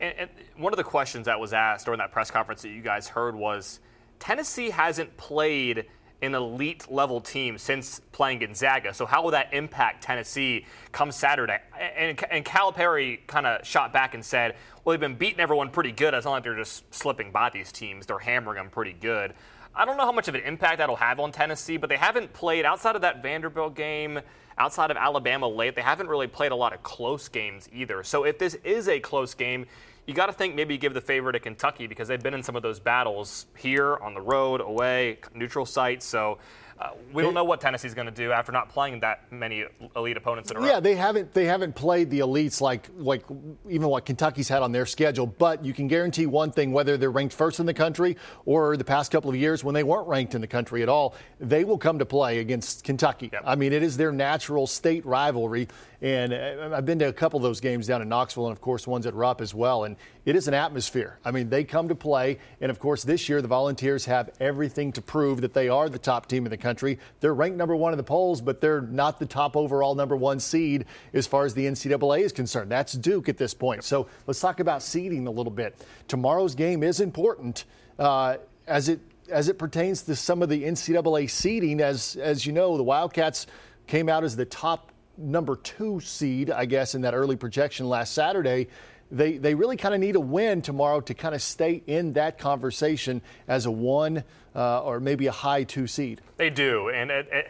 And, 0.00 0.14
and 0.18 0.30
one 0.56 0.72
of 0.72 0.76
the 0.76 0.84
questions 0.84 1.26
that 1.26 1.38
was 1.38 1.52
asked 1.52 1.84
during 1.86 1.98
that 1.98 2.12
press 2.12 2.30
conference 2.30 2.62
that 2.62 2.70
you 2.70 2.82
guys 2.82 3.08
heard 3.08 3.34
was 3.34 3.80
Tennessee 4.18 4.70
hasn't 4.70 5.16
played 5.16 5.86
an 6.22 6.34
elite 6.34 6.90
level 6.90 7.20
team 7.20 7.58
since 7.58 8.00
playing 8.12 8.38
Gonzaga. 8.38 8.94
So 8.94 9.04
how 9.04 9.22
will 9.22 9.32
that 9.32 9.52
impact 9.52 10.02
Tennessee 10.02 10.64
come 10.92 11.12
Saturday? 11.12 11.58
And, 11.96 12.18
and 12.30 12.44
Calipari 12.44 13.26
kind 13.26 13.46
of 13.46 13.66
shot 13.66 13.92
back 13.92 14.14
and 14.14 14.24
said, 14.24 14.56
well, 14.84 14.92
they've 14.92 15.00
been 15.00 15.16
beating 15.16 15.40
everyone 15.40 15.70
pretty 15.70 15.92
good. 15.92 16.14
It's 16.14 16.24
not 16.24 16.32
like 16.32 16.44
they're 16.44 16.56
just 16.56 16.92
slipping 16.94 17.30
by 17.30 17.50
these 17.50 17.70
teams. 17.72 18.06
They're 18.06 18.18
hammering 18.18 18.56
them 18.56 18.70
pretty 18.70 18.94
good. 18.94 19.34
I 19.76 19.84
don't 19.84 19.96
know 19.96 20.04
how 20.04 20.12
much 20.12 20.28
of 20.28 20.36
an 20.36 20.42
impact 20.42 20.78
that'll 20.78 20.94
have 20.96 21.18
on 21.18 21.32
Tennessee, 21.32 21.76
but 21.76 21.88
they 21.88 21.96
haven't 21.96 22.32
played 22.32 22.64
outside 22.64 22.94
of 22.94 23.02
that 23.02 23.22
Vanderbilt 23.22 23.74
game, 23.74 24.20
outside 24.56 24.92
of 24.92 24.96
Alabama 24.96 25.48
late. 25.48 25.74
They 25.74 25.82
haven't 25.82 26.08
really 26.08 26.28
played 26.28 26.52
a 26.52 26.56
lot 26.56 26.72
of 26.72 26.82
close 26.84 27.26
games 27.26 27.68
either. 27.72 28.04
So 28.04 28.22
if 28.24 28.38
this 28.38 28.54
is 28.62 28.88
a 28.88 29.00
close 29.00 29.34
game, 29.34 29.66
you 30.06 30.14
got 30.14 30.26
to 30.26 30.32
think 30.32 30.54
maybe 30.54 30.78
give 30.78 30.94
the 30.94 31.00
favor 31.00 31.32
to 31.32 31.40
Kentucky 31.40 31.88
because 31.88 32.06
they've 32.06 32.22
been 32.22 32.34
in 32.34 32.42
some 32.42 32.54
of 32.54 32.62
those 32.62 32.78
battles 32.78 33.46
here 33.58 33.96
on 33.96 34.14
the 34.14 34.20
road, 34.20 34.60
away, 34.60 35.18
neutral 35.34 35.66
sites. 35.66 36.06
So 36.06 36.38
uh, 36.78 36.90
we 37.12 37.22
don't 37.22 37.34
know 37.34 37.44
what 37.44 37.60
Tennessee's 37.60 37.94
going 37.94 38.06
to 38.06 38.12
do 38.12 38.32
after 38.32 38.50
not 38.50 38.68
playing 38.68 39.00
that 39.00 39.30
many 39.30 39.64
elite 39.94 40.16
opponents 40.16 40.50
in 40.50 40.56
a 40.56 40.60
row. 40.60 40.66
Yeah, 40.66 40.80
they 40.80 40.96
haven't 40.96 41.32
they 41.32 41.44
haven't 41.44 41.74
played 41.74 42.10
the 42.10 42.20
elites 42.20 42.60
like 42.60 42.88
like 42.96 43.24
even 43.68 43.88
what 43.88 44.04
Kentucky's 44.04 44.48
had 44.48 44.62
on 44.62 44.72
their 44.72 44.86
schedule. 44.86 45.26
But 45.26 45.64
you 45.64 45.72
can 45.72 45.86
guarantee 45.86 46.26
one 46.26 46.50
thing: 46.50 46.72
whether 46.72 46.96
they're 46.96 47.10
ranked 47.10 47.34
first 47.34 47.60
in 47.60 47.66
the 47.66 47.74
country 47.74 48.16
or 48.44 48.76
the 48.76 48.84
past 48.84 49.12
couple 49.12 49.30
of 49.30 49.36
years 49.36 49.62
when 49.62 49.74
they 49.74 49.84
weren't 49.84 50.08
ranked 50.08 50.34
in 50.34 50.40
the 50.40 50.46
country 50.46 50.82
at 50.82 50.88
all, 50.88 51.14
they 51.38 51.64
will 51.64 51.78
come 51.78 51.98
to 52.00 52.06
play 52.06 52.40
against 52.40 52.82
Kentucky. 52.82 53.30
Yep. 53.32 53.42
I 53.46 53.54
mean, 53.54 53.72
it 53.72 53.82
is 53.82 53.96
their 53.96 54.12
natural 54.12 54.66
state 54.66 55.06
rivalry. 55.06 55.68
And 56.02 56.34
uh, 56.34 56.70
I've 56.74 56.84
been 56.84 56.98
to 56.98 57.08
a 57.08 57.12
couple 57.12 57.38
of 57.38 57.42
those 57.42 57.60
games 57.60 57.86
down 57.86 58.02
in 58.02 58.08
Knoxville, 58.08 58.48
and 58.48 58.52
of 58.52 58.60
course 58.60 58.86
ones 58.86 59.06
at 59.06 59.14
Rupp 59.14 59.40
as 59.40 59.54
well. 59.54 59.84
And 59.84 59.96
it 60.24 60.36
is 60.36 60.48
an 60.48 60.54
atmosphere. 60.54 61.18
I 61.24 61.30
mean, 61.30 61.50
they 61.50 61.64
come 61.64 61.88
to 61.88 61.94
play, 61.94 62.38
and 62.60 62.70
of 62.70 62.78
course 62.78 63.04
this 63.04 63.28
year 63.28 63.42
the 63.42 63.48
Volunteers 63.48 64.06
have 64.06 64.30
everything 64.40 64.92
to 64.92 65.02
prove 65.02 65.42
that 65.42 65.52
they 65.52 65.68
are 65.68 65.88
the 65.88 65.98
top 65.98 66.26
team 66.26 66.46
in 66.46 66.50
the 66.50 66.56
country. 66.56 66.98
They're 67.20 67.34
ranked 67.34 67.58
number 67.58 67.76
one 67.76 67.92
in 67.92 67.96
the 67.98 68.04
polls, 68.04 68.40
but 68.40 68.60
they're 68.60 68.80
not 68.80 69.18
the 69.18 69.26
top 69.26 69.56
overall 69.56 69.94
number 69.94 70.16
one 70.16 70.40
seed 70.40 70.86
as 71.12 71.26
far 71.26 71.44
as 71.44 71.54
the 71.54 71.66
NCAA 71.66 72.20
is 72.20 72.32
concerned. 72.32 72.70
That's 72.70 72.94
Duke 72.94 73.28
at 73.28 73.36
this 73.36 73.54
point. 73.54 73.84
So 73.84 74.08
let's 74.26 74.40
talk 74.40 74.60
about 74.60 74.82
seeding 74.82 75.26
a 75.26 75.30
little 75.30 75.52
bit. 75.52 75.76
Tomorrow's 76.08 76.54
game 76.54 76.82
is 76.82 77.00
important 77.00 77.64
uh, 77.98 78.36
as 78.66 78.88
it 78.88 79.00
as 79.30 79.48
it 79.48 79.58
pertains 79.58 80.02
to 80.02 80.14
some 80.14 80.42
of 80.42 80.48
the 80.48 80.64
NCAA 80.64 81.30
seeding. 81.30 81.80
As 81.80 82.16
as 82.16 82.46
you 82.46 82.52
know, 82.52 82.76
the 82.76 82.82
Wildcats 82.82 83.46
came 83.86 84.08
out 84.08 84.24
as 84.24 84.36
the 84.36 84.44
top 84.44 84.92
number 85.16 85.56
two 85.56 86.00
seed, 86.00 86.50
I 86.50 86.64
guess, 86.64 86.94
in 86.94 87.02
that 87.02 87.14
early 87.14 87.36
projection 87.36 87.88
last 87.88 88.14
Saturday. 88.14 88.68
They, 89.14 89.38
they 89.38 89.54
really 89.54 89.76
kind 89.76 89.94
of 89.94 90.00
need 90.00 90.16
a 90.16 90.20
win 90.20 90.60
tomorrow 90.60 91.00
to 91.00 91.14
kind 91.14 91.34
of 91.34 91.42
stay 91.42 91.82
in 91.86 92.14
that 92.14 92.36
conversation 92.36 93.22
as 93.46 93.64
a 93.66 93.70
one 93.70 94.24
uh, 94.56 94.82
or 94.82 94.98
maybe 94.98 95.28
a 95.28 95.32
high 95.32 95.62
two 95.62 95.86
seed. 95.86 96.20
They 96.36 96.50
do, 96.50 96.88
and 96.88 97.12
it, 97.12 97.28
it, 97.30 97.46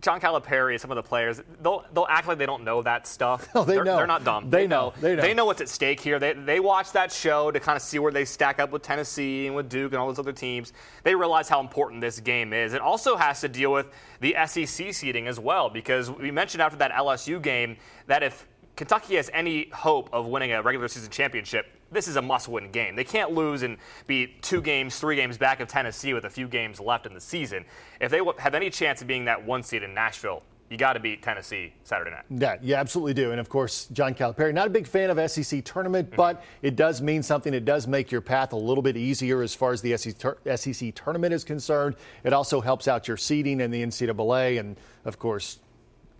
John 0.00 0.20
Calipari, 0.20 0.72
and 0.72 0.80
some 0.80 0.90
of 0.90 0.96
the 0.96 1.04
players, 1.04 1.40
they'll 1.62 1.84
they'll 1.94 2.06
act 2.08 2.26
like 2.26 2.38
they 2.38 2.46
don't 2.46 2.64
know 2.64 2.82
that 2.82 3.06
stuff. 3.06 3.48
Oh, 3.54 3.64
they 3.64 3.74
they're, 3.74 3.84
know. 3.84 3.96
They're 3.96 4.06
not 4.06 4.24
dumb. 4.24 4.50
They 4.50 4.66
know. 4.66 4.92
They 5.00 5.14
know. 5.14 5.22
They 5.22 5.34
know 5.34 5.44
what's 5.44 5.60
at 5.60 5.68
stake 5.68 6.00
here. 6.00 6.18
They 6.18 6.32
they 6.32 6.58
watch 6.58 6.92
that 6.92 7.12
show 7.12 7.50
to 7.50 7.60
kind 7.60 7.76
of 7.76 7.82
see 7.82 7.98
where 7.98 8.12
they 8.12 8.24
stack 8.24 8.58
up 8.58 8.70
with 8.70 8.82
Tennessee 8.82 9.46
and 9.46 9.54
with 9.54 9.68
Duke 9.68 9.92
and 9.92 10.00
all 10.00 10.06
those 10.08 10.18
other 10.18 10.32
teams. 10.32 10.72
They 11.04 11.14
realize 11.14 11.48
how 11.48 11.60
important 11.60 12.00
this 12.00 12.18
game 12.18 12.52
is. 12.52 12.72
It 12.72 12.80
also 12.80 13.16
has 13.16 13.40
to 13.42 13.48
deal 13.48 13.72
with 13.72 13.88
the 14.20 14.34
SEC 14.46 14.94
seeding 14.94 15.26
as 15.26 15.38
well, 15.38 15.68
because 15.68 16.10
we 16.10 16.30
mentioned 16.30 16.62
after 16.62 16.78
that 16.78 16.92
LSU 16.92 17.40
game 17.40 17.76
that 18.06 18.22
if 18.22 18.46
Kentucky 18.76 19.16
has 19.16 19.30
any 19.32 19.68
hope 19.70 20.08
of 20.12 20.26
winning 20.26 20.52
a 20.52 20.62
regular 20.62 20.88
season 20.88 21.10
championship, 21.10 21.66
this 21.92 22.08
is 22.08 22.16
a 22.16 22.22
must-win 22.22 22.70
game. 22.70 22.96
They 22.96 23.04
can't 23.04 23.32
lose 23.32 23.62
and 23.62 23.76
be 24.06 24.28
two 24.40 24.62
games, 24.62 24.98
three 24.98 25.16
games 25.16 25.38
back 25.38 25.60
of 25.60 25.68
Tennessee 25.68 26.14
with 26.14 26.24
a 26.24 26.30
few 26.30 26.48
games 26.48 26.80
left 26.80 27.06
in 27.06 27.14
the 27.14 27.20
season. 27.20 27.64
If 28.00 28.10
they 28.10 28.20
have 28.38 28.54
any 28.54 28.70
chance 28.70 29.02
of 29.02 29.08
being 29.08 29.24
that 29.24 29.44
one 29.44 29.62
seed 29.62 29.82
in 29.82 29.92
Nashville, 29.92 30.42
you 30.70 30.76
got 30.76 30.92
to 30.92 31.00
beat 31.00 31.20
Tennessee 31.20 31.72
Saturday 31.82 32.12
night. 32.12 32.24
Yeah, 32.30 32.56
you 32.62 32.76
absolutely 32.76 33.12
do. 33.12 33.32
And 33.32 33.40
of 33.40 33.48
course, 33.48 33.86
John 33.86 34.14
Calipari, 34.14 34.54
not 34.54 34.68
a 34.68 34.70
big 34.70 34.86
fan 34.86 35.10
of 35.10 35.30
SEC 35.30 35.64
tournament, 35.64 36.08
mm-hmm. 36.08 36.16
but 36.16 36.44
it 36.62 36.76
does 36.76 37.02
mean 37.02 37.24
something. 37.24 37.52
It 37.52 37.64
does 37.64 37.88
make 37.88 38.12
your 38.12 38.20
path 38.20 38.52
a 38.52 38.56
little 38.56 38.82
bit 38.82 38.96
easier 38.96 39.42
as 39.42 39.52
far 39.52 39.72
as 39.72 39.82
the 39.82 39.96
SEC, 39.96 40.36
SEC 40.54 40.94
tournament 40.94 41.34
is 41.34 41.42
concerned. 41.42 41.96
It 42.22 42.32
also 42.32 42.60
helps 42.60 42.86
out 42.86 43.08
your 43.08 43.16
seeding 43.16 43.60
in 43.60 43.72
the 43.72 43.84
NCAA, 43.84 44.60
and 44.60 44.78
of 45.04 45.18
course, 45.18 45.58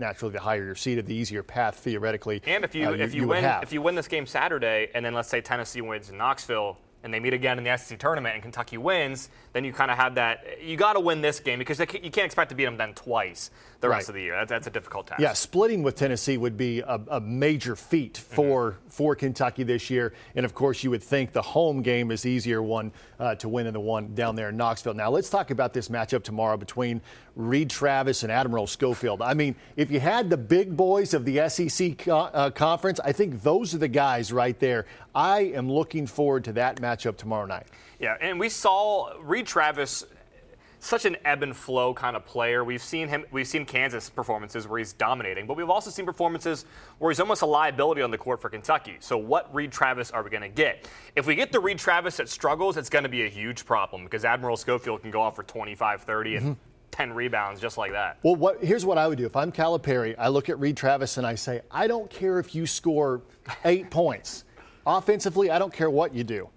naturally, 0.01 0.33
the 0.33 0.41
higher 0.41 0.65
your 0.65 0.75
seeded, 0.75 1.07
the 1.07 1.15
easier 1.15 1.43
path 1.43 1.77
theoretically. 1.77 2.43
And 2.47 2.65
if 2.65 2.75
you, 2.75 2.89
uh, 2.89 2.93
if 2.93 3.15
you, 3.15 3.27
would 3.27 3.43
win 3.43 3.45
if 3.63 3.73
you 3.73 3.83
win 3.83 3.95
this 3.95 4.09
game 4.09 4.27
Saturday, 4.27 4.89
and 4.95 5.05
then 5.05 5.15
let's 5.15 5.29
say 5.29 5.41
Tennessee 5.41 5.83
wins 5.83 6.11
in 6.11 6.17
Knoxville, 6.17 6.77
and 7.03 7.13
they 7.15 7.21
meet 7.21 7.33
again 7.33 7.59
in 7.59 7.65
the 7.65 7.77
SEC 7.77 7.99
tournament, 7.99 8.35
and 8.35 8.43
Kentucky 8.43 8.77
wins, 8.79 9.29
then 9.53 9.65
you 9.65 9.73
kind 9.73 9.91
of 9.91 9.97
have 9.97 10.15
that. 10.17 10.45
You 10.63 10.77
got 10.77 10.93
to 10.95 11.01
win 11.01 11.21
this 11.23 11.41
game 11.41 11.59
because 11.59 11.79
they 11.79 11.87
you 12.03 12.11
can't 12.11 12.27
expect 12.27 12.51
to 12.51 12.55
beat 12.55 12.65
them 12.67 12.77
then 12.77 12.95
twice 12.95 13.51
the 13.81 13.89
rest 13.89 14.05
Right. 14.05 14.09
of 14.11 14.15
the 14.17 14.21
year. 14.23 14.35
That, 14.35 14.49
that's 14.49 14.67
a 14.67 14.71
difficult 14.71 15.07
task. 15.07 15.21
Yeah, 15.21 15.33
splitting 15.33 15.83
with 15.83 15.95
Tennessee 15.97 16.37
would 16.37 16.57
be 16.59 16.81
a, 16.81 17.01
a 17.11 17.21
major 17.21 17.75
feat 17.77 18.19
for 18.19 18.77
for 18.89 19.15
Kentucky 19.15 19.63
this 19.63 19.89
year, 19.91 20.13
and 20.35 20.45
of 20.45 20.55
course, 20.55 20.85
you 20.85 20.91
would 20.91 21.03
think 21.03 21.33
the 21.33 21.43
home 21.43 21.81
game 21.83 22.11
is 22.11 22.23
the 22.23 22.31
easier 22.31 22.63
one 22.63 22.93
uh, 23.19 23.35
to 23.37 23.49
win 23.49 23.65
than 23.65 23.75
the 23.75 23.81
one 23.81 24.15
down 24.15 24.37
there 24.37 24.51
in 24.51 24.57
Knoxville. 24.57 24.95
Now, 24.95 25.11
let's 25.11 25.31
talk 25.31 25.51
about 25.51 25.73
this 25.73 25.89
matchup 25.89 26.23
tomorrow 26.23 26.57
between 26.57 27.01
Reid 27.37 27.71
Travis 27.71 28.23
and 28.23 28.31
Admiral 28.33 28.67
Schofield. 28.67 29.23
I 29.23 29.33
mean, 29.35 29.55
if 29.77 29.91
you 29.91 30.01
had 30.01 30.29
the 30.29 30.37
big 30.37 30.77
boys 30.77 31.15
of 31.15 31.25
the 31.25 31.49
SEC 31.49 31.97
co- 31.99 32.17
uh, 32.17 32.51
conference, 32.51 33.01
I 33.03 33.13
think 33.13 33.43
those 33.43 33.75
are 33.75 33.79
the 33.79 33.89
guys 33.89 34.33
right 34.33 34.59
there. 34.59 34.85
I 35.15 35.41
am 35.41 35.71
looking 35.71 36.07
forward 36.07 36.45
to 36.45 36.53
that 36.55 36.81
matchup 36.81 37.17
tomorrow 37.17 37.47
night. 37.47 37.67
Yeah, 37.99 38.17
and 38.21 38.39
we 38.39 38.49
saw 38.49 39.13
Reid 39.21 39.47
Travis 39.47 40.05
such 40.81 41.05
an 41.05 41.17
ebb 41.25 41.43
and 41.43 41.55
flow 41.55 41.93
kind 41.95 42.17
of 42.17 42.25
player. 42.25 42.65
We've 42.65 42.83
seen 42.83 43.09
him 43.09 43.25
we've 43.31 43.47
seen 43.47 43.67
Kansas 43.67 44.09
performances 44.09 44.67
where 44.67 44.79
he's 44.79 44.93
dominating, 44.93 45.47
but 45.47 45.57
we've 45.57 45.71
also 45.71 45.91
seen 45.91 46.07
performances 46.07 46.65
where 46.99 47.11
he's 47.11 47.21
almost 47.21 47.43
a 47.43 47.47
liability 47.47 48.03
on 48.03 48.11
the 48.11 48.19
court 48.19 48.41
for 48.41 48.49
Kentucky. 48.49 48.97
So 49.01 49.17
what 49.19 49.55
Reid 49.55 49.71
Travis 49.71 50.11
are 50.11 50.23
we 50.23 50.31
going 50.31 50.43
to 50.43 50.49
get? 50.49 50.89
If 51.15 51.27
we 51.27 51.35
get 51.35 51.53
the 51.53 51.61
Reid 51.61 51.79
Travis 51.79 52.17
that 52.17 52.29
struggles, 52.29 52.77
it's 52.77 52.89
going 52.89 53.05
to 53.05 53.11
be 53.11 53.25
a 53.25 53.29
huge 53.29 53.65
problem 53.65 54.05
because 54.05 54.25
Admiral 54.25 54.57
Schofield 54.57 55.03
can 55.03 55.11
go 55.11 55.21
off 55.21 55.37
for 55.37 55.43
25, 55.43 56.03
30 56.03 56.37
and 56.37 56.45
mm-hmm. 56.45 56.53
10 56.91 57.13
rebounds 57.13 57.61
just 57.61 57.79
like 57.79 57.93
that. 57.93 58.19
Well, 58.23 58.37
what, 58.37 58.63
here's 58.65 58.85
what 58.85 58.99
I 58.99 59.07
would 59.07 59.19
do. 59.19 59.27
If 59.27 59.37
I'm 59.37 59.53
Calipari, 59.53 60.15
I 60.19 60.29
look 60.29 60.49
at 60.49 60.59
Reid 60.59 60.77
Travis 60.77 61.19
and 61.19 61.27
I 61.27 61.35
say, 61.35 61.61
I 61.71 61.87
don't 61.87 62.11
care 62.11 62.39
if 62.39 62.55
you 62.55 62.67
score 62.67 63.23
eight 63.65 63.91
points. 63.91 64.45
Offensively, 64.87 65.51
I 65.51 65.59
don't 65.59 65.73
care 65.73 65.91
what 65.91 66.15
you 66.15 66.25
do. 66.25 66.49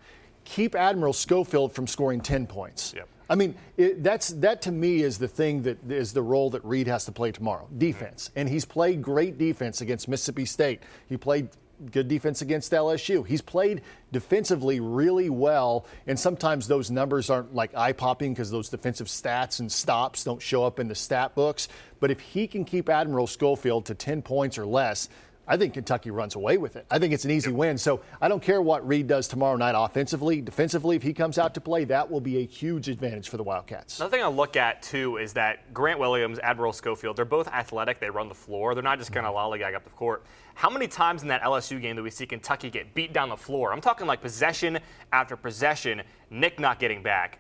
Keep 0.45 0.75
Admiral 0.75 1.13
Schofield 1.13 1.73
from 1.73 1.87
scoring 1.87 2.21
10 2.21 2.47
points. 2.47 2.93
Yep. 2.95 3.07
I 3.29 3.35
mean, 3.35 3.55
it, 3.77 4.03
that's 4.03 4.29
that 4.29 4.61
to 4.63 4.71
me 4.71 5.01
is 5.01 5.17
the 5.17 5.27
thing 5.27 5.63
that 5.63 5.89
is 5.89 6.13
the 6.13 6.21
role 6.21 6.49
that 6.51 6.63
Reid 6.65 6.87
has 6.87 7.05
to 7.05 7.11
play 7.11 7.31
tomorrow 7.31 7.67
defense. 7.77 8.29
Mm-hmm. 8.29 8.39
And 8.39 8.49
he's 8.49 8.65
played 8.65 9.01
great 9.01 9.37
defense 9.37 9.81
against 9.81 10.07
Mississippi 10.07 10.45
State. 10.45 10.81
He 11.07 11.17
played 11.17 11.49
good 11.91 12.07
defense 12.07 12.41
against 12.41 12.71
LSU. 12.71 13.25
He's 13.25 13.41
played 13.41 13.81
defensively 14.11 14.79
really 14.79 15.29
well, 15.29 15.85
and 16.07 16.19
sometimes 16.19 16.67
those 16.67 16.91
numbers 16.91 17.29
aren't 17.29 17.53
like 17.53 17.75
eye 17.75 17.93
popping 17.93 18.33
because 18.33 18.51
those 18.51 18.69
defensive 18.69 19.07
stats 19.07 19.59
and 19.59 19.71
stops 19.71 20.23
don't 20.23 20.41
show 20.41 20.63
up 20.63 20.79
in 20.79 20.87
the 20.87 20.95
stat 20.95 21.35
books. 21.35 21.67
But 21.99 22.11
if 22.11 22.19
he 22.19 22.47
can 22.47 22.65
keep 22.65 22.89
Admiral 22.89 23.27
Schofield 23.27 23.85
to 23.85 23.95
10 23.95 24.21
points 24.21 24.57
or 24.57 24.65
less, 24.65 25.09
I 25.47 25.57
think 25.57 25.73
Kentucky 25.73 26.09
runs 26.09 26.35
away 26.35 26.57
with 26.57 26.77
it. 26.77 26.85
I 26.89 26.99
think 26.99 27.13
it's 27.13 27.25
an 27.25 27.31
easy 27.31 27.51
win. 27.51 27.77
So 27.77 28.01
I 28.21 28.29
don't 28.29 28.41
care 28.41 28.61
what 28.61 28.87
Reid 28.87 29.07
does 29.07 29.27
tomorrow 29.27 29.57
night 29.57 29.75
offensively, 29.75 30.41
defensively. 30.41 30.95
If 30.95 31.03
he 31.03 31.13
comes 31.13 31.37
out 31.37 31.53
to 31.55 31.61
play, 31.61 31.83
that 31.85 32.09
will 32.09 32.21
be 32.21 32.37
a 32.37 32.45
huge 32.45 32.87
advantage 32.87 33.27
for 33.27 33.35
the 33.35 33.43
Wildcats. 33.43 33.99
Another 33.99 34.15
thing 34.15 34.23
I 34.23 34.29
look 34.29 34.55
at 34.55 34.81
too 34.81 35.17
is 35.17 35.33
that 35.33 35.73
Grant 35.73 35.99
Williams, 35.99 36.39
Admiral 36.39 36.71
Schofield, 36.71 37.17
they're 37.17 37.25
both 37.25 37.47
athletic. 37.49 37.99
They 37.99 38.09
run 38.09 38.29
the 38.29 38.35
floor. 38.35 38.73
They're 38.73 38.83
not 38.83 38.99
just 38.99 39.11
going 39.11 39.25
to 39.25 39.31
mm-hmm. 39.31 39.53
lollygag 39.53 39.75
up 39.75 39.83
the 39.83 39.89
court. 39.89 40.23
How 40.55 40.69
many 40.69 40.87
times 40.87 41.23
in 41.23 41.27
that 41.27 41.41
LSU 41.41 41.81
game 41.81 41.97
do 41.97 42.03
we 42.03 42.09
see 42.09 42.25
Kentucky 42.25 42.69
get 42.69 42.93
beat 42.93 43.11
down 43.11 43.27
the 43.27 43.35
floor? 43.37 43.73
I'm 43.73 43.81
talking 43.81 44.07
like 44.07 44.21
possession 44.21 44.79
after 45.11 45.35
possession. 45.35 46.03
Nick 46.29 46.59
not 46.59 46.79
getting 46.79 47.03
back, 47.03 47.39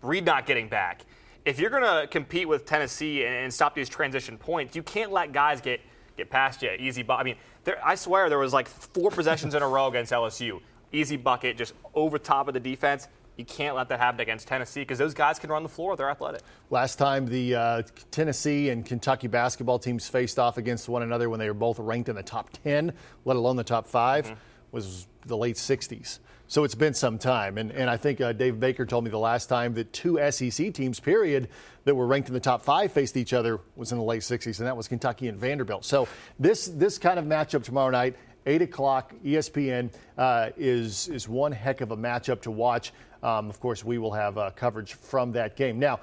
Reid 0.00 0.24
not 0.24 0.46
getting 0.46 0.68
back. 0.68 1.02
If 1.44 1.60
you're 1.60 1.70
going 1.70 1.82
to 1.82 2.06
compete 2.08 2.48
with 2.48 2.64
Tennessee 2.64 3.24
and, 3.24 3.34
and 3.34 3.54
stop 3.54 3.74
these 3.74 3.88
transition 3.88 4.38
points, 4.38 4.74
you 4.74 4.82
can't 4.82 5.12
let 5.12 5.32
guys 5.32 5.60
get 5.60 5.80
get 6.16 6.30
past 6.30 6.62
you. 6.62 6.70
Easy, 6.78 7.02
bu- 7.02 7.12
I 7.14 7.22
mean, 7.22 7.36
there, 7.64 7.78
I 7.84 7.94
swear 7.94 8.28
there 8.28 8.38
was 8.38 8.52
like 8.52 8.68
four 8.68 9.10
possessions 9.10 9.54
in 9.54 9.62
a 9.62 9.68
row 9.68 9.86
against 9.88 10.12
LSU. 10.12 10.60
Easy 10.92 11.16
bucket, 11.16 11.56
just 11.58 11.74
over 11.94 12.18
top 12.18 12.48
of 12.48 12.54
the 12.54 12.60
defense. 12.60 13.08
you 13.36 13.44
can't 13.44 13.76
let 13.76 13.88
that 13.90 13.98
happen 14.00 14.20
against 14.20 14.48
Tennessee 14.48 14.80
because 14.80 14.96
those 14.98 15.12
guys 15.12 15.38
can 15.38 15.50
run 15.50 15.62
the 15.62 15.68
floor. 15.68 15.94
They're 15.96 16.08
athletic. 16.08 16.40
Last 16.70 16.96
time 16.96 17.26
the 17.26 17.54
uh, 17.54 17.82
Tennessee 18.10 18.70
and 18.70 18.84
Kentucky 18.86 19.26
basketball 19.28 19.78
teams 19.78 20.08
faced 20.08 20.38
off 20.38 20.56
against 20.56 20.88
one 20.88 21.02
another 21.02 21.28
when 21.28 21.38
they 21.38 21.48
were 21.48 21.54
both 21.54 21.78
ranked 21.78 22.08
in 22.08 22.16
the 22.16 22.22
top 22.22 22.48
10, 22.64 22.92
let 23.26 23.36
alone 23.36 23.56
the 23.56 23.64
top 23.64 23.86
5 23.86 24.24
Mm-hmm. 24.26 24.34
was 24.72 25.06
the 25.26 25.36
late 25.36 25.56
60s. 25.56 26.20
So 26.48 26.62
it's 26.62 26.74
been 26.74 26.94
some 26.94 27.18
time. 27.18 27.58
And, 27.58 27.72
and 27.72 27.90
I 27.90 27.96
think 27.96 28.20
uh, 28.20 28.32
Dave 28.32 28.60
Baker 28.60 28.86
told 28.86 29.04
me 29.04 29.10
the 29.10 29.18
last 29.18 29.46
time 29.46 29.74
that 29.74 29.92
two 29.92 30.18
SEC 30.30 30.72
teams, 30.72 31.00
period, 31.00 31.48
that 31.84 31.94
were 31.94 32.06
ranked 32.06 32.28
in 32.28 32.34
the 32.34 32.40
top 32.40 32.62
five 32.62 32.92
faced 32.92 33.16
each 33.16 33.32
other 33.32 33.60
was 33.74 33.92
in 33.92 33.98
the 33.98 34.04
late 34.04 34.22
60s, 34.22 34.58
and 34.58 34.66
that 34.66 34.76
was 34.76 34.86
Kentucky 34.86 35.28
and 35.28 35.38
Vanderbilt. 35.38 35.84
So 35.84 36.08
this, 36.38 36.66
this 36.66 36.98
kind 36.98 37.18
of 37.18 37.24
matchup 37.24 37.64
tomorrow 37.64 37.90
night, 37.90 38.16
8 38.46 38.62
o'clock, 38.62 39.12
ESPN, 39.24 39.92
uh, 40.16 40.50
is, 40.56 41.08
is 41.08 41.28
one 41.28 41.50
heck 41.50 41.80
of 41.80 41.90
a 41.90 41.96
matchup 41.96 42.42
to 42.42 42.52
watch. 42.52 42.92
Um, 43.22 43.50
of 43.50 43.58
course, 43.58 43.84
we 43.84 43.98
will 43.98 44.12
have 44.12 44.38
uh, 44.38 44.50
coverage 44.50 44.94
from 44.94 45.32
that 45.32 45.56
game. 45.56 45.80
Now, 45.80 46.00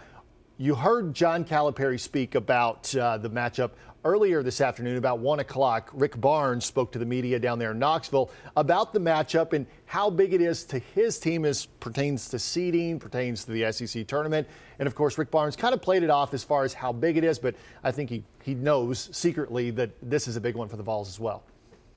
you 0.63 0.75
heard 0.75 1.13
John 1.13 1.43
Calipari 1.43 1.99
speak 1.99 2.35
about 2.35 2.95
uh, 2.95 3.17
the 3.17 3.29
matchup 3.29 3.71
earlier 4.05 4.41
this 4.41 4.61
afternoon, 4.61 4.95
about 4.95 5.19
1 5.19 5.41
o'clock. 5.41 5.89
Rick 5.91 6.21
Barnes 6.21 6.63
spoke 6.63 6.93
to 6.93 6.99
the 6.99 7.05
media 7.05 7.37
down 7.37 7.59
there 7.59 7.71
in 7.71 7.79
Knoxville 7.79 8.31
about 8.55 8.93
the 8.93 8.99
matchup 8.99 9.51
and 9.51 9.65
how 9.87 10.09
big 10.09 10.33
it 10.33 10.39
is 10.39 10.63
to 10.65 10.79
his 10.79 11.19
team 11.19 11.43
as 11.43 11.65
pertains 11.81 12.29
to 12.29 12.39
seeding, 12.39 12.97
pertains 12.97 13.43
to 13.43 13.51
the 13.51 13.69
SEC 13.73 14.07
tournament. 14.07 14.47
And 14.79 14.87
of 14.87 14.95
course, 14.95 15.17
Rick 15.17 15.31
Barnes 15.31 15.57
kind 15.57 15.73
of 15.73 15.81
played 15.81 16.01
it 16.01 16.09
off 16.09 16.33
as 16.33 16.45
far 16.45 16.63
as 16.63 16.73
how 16.73 16.93
big 16.93 17.17
it 17.17 17.25
is, 17.25 17.39
but 17.39 17.55
I 17.83 17.91
think 17.91 18.09
he, 18.09 18.23
he 18.41 18.55
knows 18.55 19.09
secretly 19.11 19.69
that 19.71 19.89
this 20.01 20.29
is 20.29 20.37
a 20.37 20.41
big 20.41 20.55
one 20.55 20.69
for 20.69 20.77
the 20.77 20.83
Vols 20.83 21.09
as 21.09 21.19
well. 21.19 21.43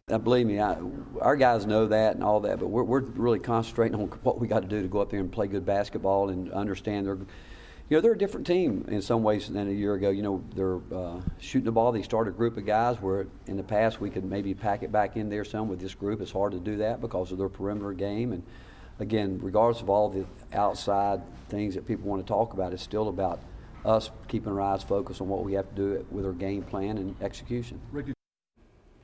Now, 0.08 0.18
believe 0.18 0.46
me, 0.48 0.58
I, 0.58 0.76
our 1.20 1.36
guys 1.36 1.66
know 1.66 1.86
that 1.86 2.16
and 2.16 2.24
all 2.24 2.40
that, 2.40 2.58
but 2.58 2.66
we're, 2.66 2.82
we're 2.82 3.02
really 3.02 3.38
concentrating 3.38 3.94
on 3.94 4.08
what 4.24 4.40
we 4.40 4.48
got 4.48 4.62
to 4.62 4.68
do 4.68 4.82
to 4.82 4.88
go 4.88 5.00
up 5.00 5.10
there 5.10 5.20
and 5.20 5.30
play 5.30 5.46
good 5.46 5.64
basketball 5.64 6.30
and 6.30 6.52
understand 6.52 7.06
they're, 7.06 7.18
you 7.88 7.96
know, 7.96 8.00
they're 8.00 8.12
a 8.12 8.18
different 8.18 8.46
team 8.46 8.84
in 8.88 9.00
some 9.00 9.22
ways 9.22 9.48
than 9.48 9.68
a 9.68 9.72
year 9.72 9.94
ago. 9.94 10.10
You 10.10 10.22
know, 10.22 10.44
they're 10.54 10.80
uh, 10.92 11.20
shooting 11.38 11.66
the 11.66 11.72
ball. 11.72 11.92
They 11.92 12.02
start 12.02 12.26
a 12.26 12.32
group 12.32 12.56
of 12.56 12.66
guys 12.66 13.00
where 13.00 13.28
in 13.46 13.56
the 13.56 13.62
past 13.62 14.00
we 14.00 14.10
could 14.10 14.24
maybe 14.24 14.54
pack 14.54 14.82
it 14.82 14.90
back 14.90 15.16
in 15.16 15.28
there 15.28 15.44
some 15.44 15.68
with 15.68 15.78
this 15.78 15.94
group. 15.94 16.20
It's 16.20 16.32
hard 16.32 16.52
to 16.52 16.58
do 16.58 16.78
that 16.78 17.00
because 17.00 17.30
of 17.30 17.38
their 17.38 17.48
perimeter 17.48 17.92
game. 17.92 18.32
And 18.32 18.42
again, 18.98 19.38
regardless 19.40 19.82
of 19.82 19.88
all 19.88 20.08
the 20.08 20.26
outside 20.52 21.22
things 21.48 21.76
that 21.76 21.86
people 21.86 22.08
want 22.08 22.26
to 22.26 22.28
talk 22.28 22.54
about, 22.54 22.72
it's 22.72 22.82
still 22.82 23.08
about 23.08 23.40
us 23.84 24.10
keeping 24.26 24.52
our 24.52 24.60
eyes 24.60 24.82
focused 24.82 25.20
on 25.20 25.28
what 25.28 25.44
we 25.44 25.52
have 25.52 25.68
to 25.68 25.74
do 25.76 26.06
with 26.10 26.26
our 26.26 26.32
game 26.32 26.62
plan 26.62 26.98
and 26.98 27.14
execution. 27.22 27.80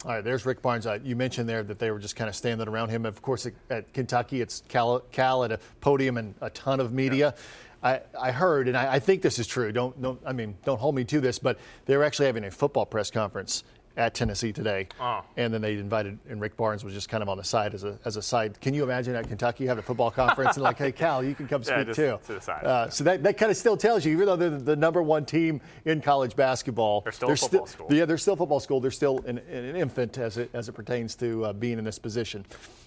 All 0.05 0.11
right, 0.11 0.25
there's 0.25 0.45
Rick 0.45 0.61
Barnes. 0.61 0.85
Uh, 0.85 0.99
you 1.05 1.15
mentioned 1.15 1.49
there 1.49 1.63
that 1.63 1.79
they 1.79 1.93
were 1.93 2.01
just 2.01 2.17
kind 2.17 2.29
of 2.29 2.35
standing 2.35 2.67
around 2.67 2.89
him. 2.89 3.07
Of 3.07 3.23
course, 3.23 3.47
at, 3.47 3.53
at 3.71 3.93
Kentucky, 3.93 4.41
it's 4.41 4.65
Cal, 4.67 4.99
Cal, 5.13 5.45
at 5.45 5.53
a 5.53 5.61
podium 5.81 6.17
and 6.17 6.35
a 6.41 6.51
ton 6.51 6.81
of 6.81 6.93
media. 6.93 7.37
I, 7.83 8.01
I, 8.21 8.31
heard, 8.31 8.69
and 8.69 8.77
I, 8.77 8.95
I, 8.95 8.99
think 9.01 9.23
this 9.23 9.39
is 9.39 9.47
true. 9.47 9.73
Don't, 9.73 10.01
don't, 10.01 10.21
I 10.25 10.33
mean, 10.33 10.57
don't 10.65 10.79
hold 10.79 10.95
me 10.95 11.05
to 11.05 11.21
this, 11.21 11.39
but 11.39 11.59
they 11.87 11.97
were 11.97 12.05
actually 12.05 12.27
having 12.27 12.45
a 12.45 12.51
football 12.51 12.87
press 12.87 13.11
conference 13.11 13.65
at 13.97 14.15
Tennessee 14.15 14.53
today, 14.53 14.89
oh. 15.01 15.23
and 15.37 15.53
then 15.53 15.61
they 15.61 15.75
invited, 15.75 16.19
and 16.29 16.41
Rick 16.41 16.57
Barnes 16.57 16.85
was 16.85 16.95
just 16.95 17.09
kind 17.09 17.23
of 17.23 17.29
on 17.29 17.37
the 17.37 17.45
side 17.45 17.75
as 17.75 17.85
a 17.85 17.99
as 18.05 18.17
a 18.17 18.23
side. 18.23 18.61
Can 18.61 18.75
you 18.75 18.85
imagine 18.85 19.15
at 19.15 19.29
Kentucky 19.29 19.67
having 19.67 19.81
a 19.81 19.83
football 19.83 20.11
conference 20.23 20.57
and 20.57 20.63
like, 20.63 20.79
hey 20.79 20.93
Cal, 20.93 21.23
you 21.23 21.35
can 21.35 21.47
come 21.47 21.63
speak 21.63 21.89
yeah, 21.89 21.93
too. 21.93 22.19
To 22.27 22.33
the 22.35 22.41
side. 22.41 22.65
Uh, 22.65 22.89
so 22.89 23.05
that, 23.05 23.23
that 23.23 23.37
kind 23.37 23.51
of 23.51 23.57
still 23.57 23.77
tells 23.77 24.05
you, 24.05 24.13
even 24.13 24.27
though 24.27 24.37
they're 24.37 24.51
the 24.51 24.77
number 24.77 25.03
one 25.03 25.25
team 25.25 25.61
in 25.85 26.01
college 26.01 26.35
basketball, 26.37 27.03
they're 27.03 27.13
still 27.13 27.29
they're 27.29 27.35
a 27.35 27.39
football 27.39 27.67
sti- 27.67 27.75
school. 27.75 27.95
Yeah, 27.95 28.05
they're 28.05 28.19
still 28.19 28.37
football 28.37 28.61
school. 28.61 28.81
They're 28.81 28.91
still 28.91 29.19
an, 29.27 29.39
an 29.39 29.77
infant 29.77 30.19
as 30.19 30.39
it 30.39 30.51
as 30.55 30.69
it 30.69 30.73
pertains 30.73 31.15
to 31.17 31.47
uh, 31.47 31.53
being 31.53 31.79
in 31.79 31.85
this 31.85 31.99
position. 31.99 32.47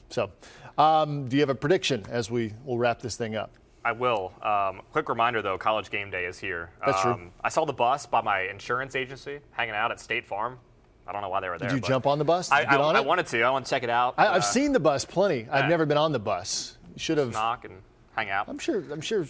So, 0.10 0.32
um, 0.78 1.28
do 1.28 1.36
you 1.36 1.42
have 1.42 1.50
a 1.50 1.56
prediction 1.56 2.04
as 2.10 2.30
we 2.32 2.54
will 2.64 2.78
wrap 2.78 3.02
this 3.02 3.16
thing 3.16 3.36
up? 3.36 3.52
I 3.86 3.92
will. 3.92 4.34
Um, 4.42 4.82
quick 4.92 5.08
reminder 5.10 5.44
though, 5.44 5.60
college 5.60 5.92
game 5.92 6.10
day 6.10 6.26
is 6.26 6.40
here. 6.40 6.72
That's 6.84 7.06
um, 7.06 7.18
true. 7.18 7.32
I 7.44 7.50
saw 7.50 7.66
the 7.66 7.74
bus 7.74 8.08
by 8.08 8.22
my 8.22 8.42
insurance 8.42 8.96
agency 8.96 9.40
hanging 9.52 9.76
out 9.76 9.92
at 9.92 10.00
State 10.00 10.26
Farm. 10.26 10.58
I 11.08 11.14
don't 11.14 11.22
know 11.22 11.30
why 11.30 11.40
they 11.40 11.50
were 11.50 11.60
there. 11.60 11.70
Did 11.70 11.76
you 11.76 11.82
jump 11.88 12.08
on 12.08 12.18
the 12.18 12.26
bus? 12.26 12.52
I, 12.52 12.64
I, 12.64 12.78
I 12.78 13.00
wanted 13.02 13.28
to. 13.28 13.44
I 13.44 13.52
want 13.52 13.64
to 13.66 13.70
check 13.70 13.84
it 13.84 13.92
out. 13.92 14.16
I, 14.18 14.26
Uh, 14.26 14.34
I've 14.34 14.46
seen 14.46 14.72
the 14.72 14.80
bus 14.80 15.06
plenty. 15.06 15.48
I've 15.52 15.66
yeah. 15.66 15.70
never 15.70 15.86
been 15.86 16.00
on 16.00 16.12
the 16.12 16.20
bus. 16.20 16.80
Should 16.98 17.20
have. 17.20 17.32
knock 17.32 17.64
and 17.66 17.76
hang 18.16 18.30
out. 18.30 18.48
I'm 18.48 18.58
sure. 18.60 18.84
I'm 18.92 19.02
sure 19.02 19.26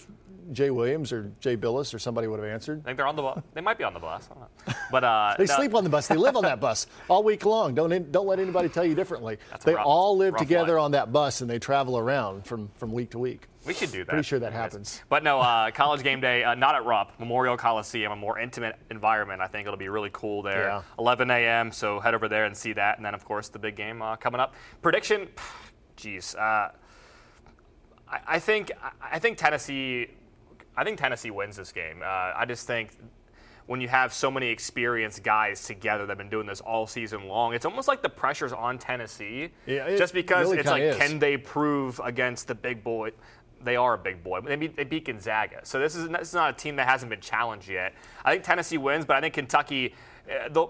Jay 0.51 0.69
Williams 0.69 1.11
or 1.11 1.31
Jay 1.39 1.57
Bilas 1.57 1.91
or 1.93 1.97
somebody 1.99 2.27
would 2.27 2.39
have 2.39 2.47
answered. 2.47 2.81
I 2.81 2.85
think 2.85 2.97
they're 2.97 3.07
on 3.07 3.15
the 3.15 3.21
bus. 3.23 3.41
They 3.55 3.61
might 3.61 3.79
be 3.79 3.83
on 3.83 3.95
the 3.95 3.99
bus. 3.99 4.29
I 4.29 4.33
don't 4.35 4.41
know. 4.43 4.73
But 4.91 5.03
uh, 5.03 5.35
They 5.39 5.45
no, 5.45 5.55
sleep 5.55 5.73
on 5.73 5.83
the 5.83 5.89
bus. 5.89 6.07
They 6.07 6.15
live 6.15 6.35
on 6.35 6.43
that 6.43 6.59
bus 6.59 6.85
all 7.09 7.23
week 7.23 7.45
long. 7.45 7.73
Don't 7.73 8.11
don't 8.11 8.27
let 8.27 8.39
anybody 8.39 8.69
tell 8.69 8.85
you 8.85 8.93
differently. 8.95 9.37
That's 9.49 9.65
they 9.65 9.73
rough- 9.73 9.87
all 9.87 10.17
live 10.17 10.35
together 10.37 10.75
life. 10.75 10.83
on 10.83 10.91
that 10.91 11.11
bus 11.11 11.41
and 11.41 11.49
they 11.49 11.57
travel 11.59 11.97
around 11.97 12.45
from 12.45 12.69
from 12.75 12.91
week 12.91 13.09
to 13.11 13.19
week. 13.19 13.47
We 13.65 13.73
should 13.73 13.91
do 13.91 14.03
that. 14.03 14.09
Pretty 14.09 14.23
sure 14.23 14.37
that 14.37 14.53
Anyways. 14.53 14.61
happens. 14.61 15.01
But 15.09 15.23
no, 15.23 15.39
uh, 15.41 15.71
college 15.73 16.03
game 16.03 16.21
day, 16.21 16.43
uh, 16.43 16.53
not 16.53 16.75
at 16.75 16.85
Rupp, 16.85 17.19
Memorial 17.19 17.57
Coliseum, 17.57 18.11
a 18.11 18.15
more 18.15 18.37
intimate 18.37 18.75
environment. 18.91 19.41
I 19.41 19.47
think 19.47 19.65
it'll 19.65 19.75
be 19.79 19.89
really 19.89 20.11
cool 20.13 20.43
there. 20.43 20.65
Yeah. 20.65 20.81
11 20.99 21.31
a.m., 21.31 21.71
so 21.71 21.99
head 21.99 22.13
over 22.13 22.27
there 22.29 22.45
and 22.45 22.55
see 22.55 22.73
that. 22.73 22.97
And 22.97 23.03
then, 23.05 23.15
of 23.15 23.25
course, 23.25 23.49
the 23.49 23.57
big 23.57 23.75
game 23.75 24.03
uh, 24.03 24.17
coming 24.17 24.39
up. 24.39 24.53
Prediction, 24.83 25.27
geez, 25.95 26.35
uh, 26.35 26.73
I, 28.09 28.19
I 28.27 28.39
think 28.39 28.71
I 29.01 29.19
think 29.19 29.37
Tennessee, 29.37 30.07
I 30.75 30.83
think 30.83 30.99
Tennessee 30.99 31.31
wins 31.31 31.57
this 31.57 31.71
game. 31.71 32.01
Uh, 32.01 32.33
I 32.35 32.45
just 32.47 32.67
think 32.67 32.91
when 33.67 33.81
you 33.81 33.87
have 33.87 34.13
so 34.13 34.29
many 34.29 34.47
experienced 34.47 35.23
guys 35.23 35.65
together 35.65 36.05
that 36.05 36.11
have 36.11 36.17
been 36.17 36.29
doing 36.29 36.45
this 36.45 36.61
all 36.61 36.85
season 36.85 37.27
long, 37.27 37.53
it's 37.53 37.65
almost 37.65 37.87
like 37.87 38.01
the 38.01 38.09
pressure's 38.09 38.53
on 38.53 38.77
Tennessee. 38.77 39.49
Yeah, 39.65 39.85
it 39.85 39.97
just 39.97 40.13
because 40.13 40.47
really 40.47 40.59
it's 40.59 40.69
like, 40.69 40.83
is. 40.83 40.97
can 40.97 41.19
they 41.19 41.37
prove 41.37 41.99
against 42.03 42.47
the 42.47 42.55
big 42.55 42.83
boy? 42.83 43.11
They 43.63 43.75
are 43.75 43.95
a 43.95 43.97
big 43.97 44.23
boy. 44.23 44.41
They 44.41 44.55
beat, 44.55 44.75
they 44.75 44.83
beat 44.83 45.05
Gonzaga. 45.05 45.61
So 45.63 45.79
this 45.79 45.95
is, 45.95 46.07
this 46.09 46.27
is 46.27 46.33
not 46.35 46.51
a 46.51 46.53
team 46.53 46.75
that 46.75 46.87
hasn't 46.87 47.09
been 47.09 47.21
challenged 47.21 47.67
yet. 47.67 47.93
I 48.23 48.33
think 48.33 48.43
Tennessee 48.43 48.77
wins, 48.77 49.05
but 49.05 49.15
I 49.15 49.21
think 49.21 49.33
Kentucky, 49.33 49.95
uh, 50.29 50.67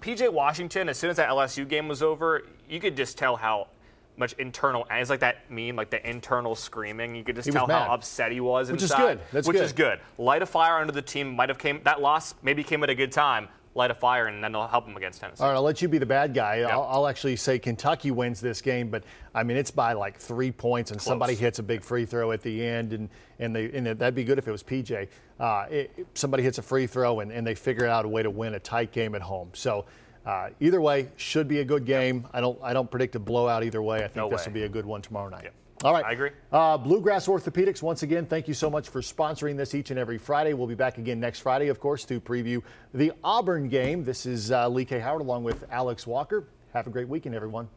PJ 0.00 0.32
Washington, 0.32 0.88
as 0.88 0.96
soon 0.96 1.10
as 1.10 1.16
that 1.16 1.28
LSU 1.28 1.68
game 1.68 1.88
was 1.88 2.02
over, 2.02 2.44
you 2.70 2.80
could 2.80 2.96
just 2.96 3.18
tell 3.18 3.36
how 3.36 3.68
much 4.18 4.32
internal, 4.34 4.86
and 4.90 5.00
it's 5.00 5.10
like 5.10 5.20
that 5.20 5.50
meme, 5.50 5.76
like 5.76 5.90
the 5.90 6.08
internal 6.08 6.54
screaming. 6.54 7.14
You 7.14 7.24
could 7.24 7.36
just 7.36 7.46
He 7.46 7.52
tell 7.52 7.66
how 7.66 7.92
upset 7.92 8.32
he 8.32 8.40
was 8.40 8.70
Which 8.70 8.82
is 8.82 8.90
inside, 8.90 8.98
good. 9.06 9.20
That's 9.32 9.46
which 9.48 9.56
good. 9.56 9.64
is 9.64 9.72
good. 9.72 10.00
Light 10.18 10.42
a 10.42 10.46
fire 10.46 10.78
under 10.78 10.92
the 10.92 11.02
team. 11.02 11.34
Might 11.36 11.48
have 11.48 11.58
came 11.58 11.80
that 11.84 12.00
loss 12.00 12.34
maybe 12.42 12.62
came 12.64 12.82
at 12.82 12.90
a 12.90 12.94
good 12.94 13.12
time. 13.12 13.48
Light 13.74 13.90
a 13.90 13.94
fire, 13.94 14.26
and 14.26 14.42
then 14.42 14.52
they'll 14.52 14.66
help 14.66 14.86
them 14.86 14.96
against 14.96 15.20
Tennessee. 15.20 15.42
All 15.44 15.50
right, 15.50 15.54
I'll 15.56 15.62
let 15.62 15.82
you 15.82 15.88
be 15.88 15.98
the 15.98 16.06
bad 16.06 16.32
guy. 16.32 16.62
I'll, 16.62 16.84
I'll 16.84 17.06
actually 17.06 17.36
say 17.36 17.58
Kentucky 17.58 18.10
wins 18.10 18.40
this 18.40 18.62
game, 18.62 18.88
but 18.88 19.04
I 19.34 19.42
mean 19.42 19.58
it's 19.58 19.70
by 19.70 19.92
like 19.92 20.16
three 20.18 20.50
points, 20.50 20.92
and 20.92 21.00
somebody 21.02 21.34
hits 21.34 21.58
a 21.58 21.62
big 21.62 21.82
free 21.82 22.06
throw 22.06 22.32
at 22.32 22.40
the 22.40 22.64
end, 22.64 22.94
and 22.94 23.10
and 23.38 23.54
they 23.54 23.70
and 23.72 23.86
that'd 23.86 24.14
be 24.14 24.24
good 24.24 24.38
if 24.38 24.48
it 24.48 24.52
was 24.52 24.62
PJ. 24.62 25.08
Uh, 25.38 25.66
it- 25.70 26.06
somebody 26.14 26.42
hits 26.42 26.56
a 26.56 26.62
free 26.62 26.86
throw, 26.86 27.20
and, 27.20 27.30
and 27.30 27.46
they 27.46 27.54
figure 27.54 27.86
out 27.86 28.06
a 28.06 28.08
way 28.08 28.22
to 28.22 28.30
win 28.30 28.54
a 28.54 28.60
tight 28.60 28.92
game 28.92 29.14
at 29.14 29.20
home. 29.22 29.50
So. 29.52 29.84
Uh, 30.26 30.50
either 30.58 30.80
way, 30.80 31.08
should 31.16 31.46
be 31.46 31.60
a 31.60 31.64
good 31.64 31.86
game. 31.86 32.26
I 32.32 32.40
don't. 32.40 32.58
I 32.62 32.72
don't 32.72 32.90
predict 32.90 33.14
a 33.14 33.20
blowout 33.20 33.62
either 33.62 33.80
way. 33.80 33.98
I 33.98 34.08
think 34.08 34.16
No 34.16 34.28
this 34.28 34.44
will 34.44 34.52
be 34.52 34.64
a 34.64 34.68
good 34.68 34.84
one 34.84 35.00
tomorrow 35.00 35.28
night. 35.28 35.44
Yep. 35.44 35.54
All 35.84 35.92
right. 35.92 36.04
I 36.04 36.12
agree. 36.12 36.30
Uh, 36.50 36.78
Bluegrass 36.78 37.26
Orthopedics, 37.26 37.82
once 37.82 38.02
again, 38.02 38.24
thank 38.26 38.48
you 38.48 38.54
so 38.54 38.70
much 38.70 38.88
for 38.88 39.02
sponsoring 39.02 39.56
this 39.56 39.74
each 39.74 39.90
and 39.90 39.98
every 39.98 40.16
Friday. 40.18 40.54
We'll 40.54 40.66
be 40.66 40.74
back 40.74 40.96
again 40.98 41.20
next 41.20 41.40
Friday, 41.40 41.68
of 41.68 41.80
course, 41.80 42.04
to 42.06 42.18
preview 42.18 42.62
the 42.94 43.12
Auburn 43.22 43.68
game. 43.68 44.02
This 44.02 44.24
is 44.26 44.50
uh, 44.50 44.68
Lee 44.68 44.86
K. 44.86 44.98
Howard 44.98 45.20
along 45.20 45.44
with 45.44 45.64
Alex 45.70 46.06
Walker. 46.06 46.48
Have 46.72 46.86
a 46.86 46.90
great 46.90 47.08
weekend, 47.08 47.34
everyone. 47.34 47.68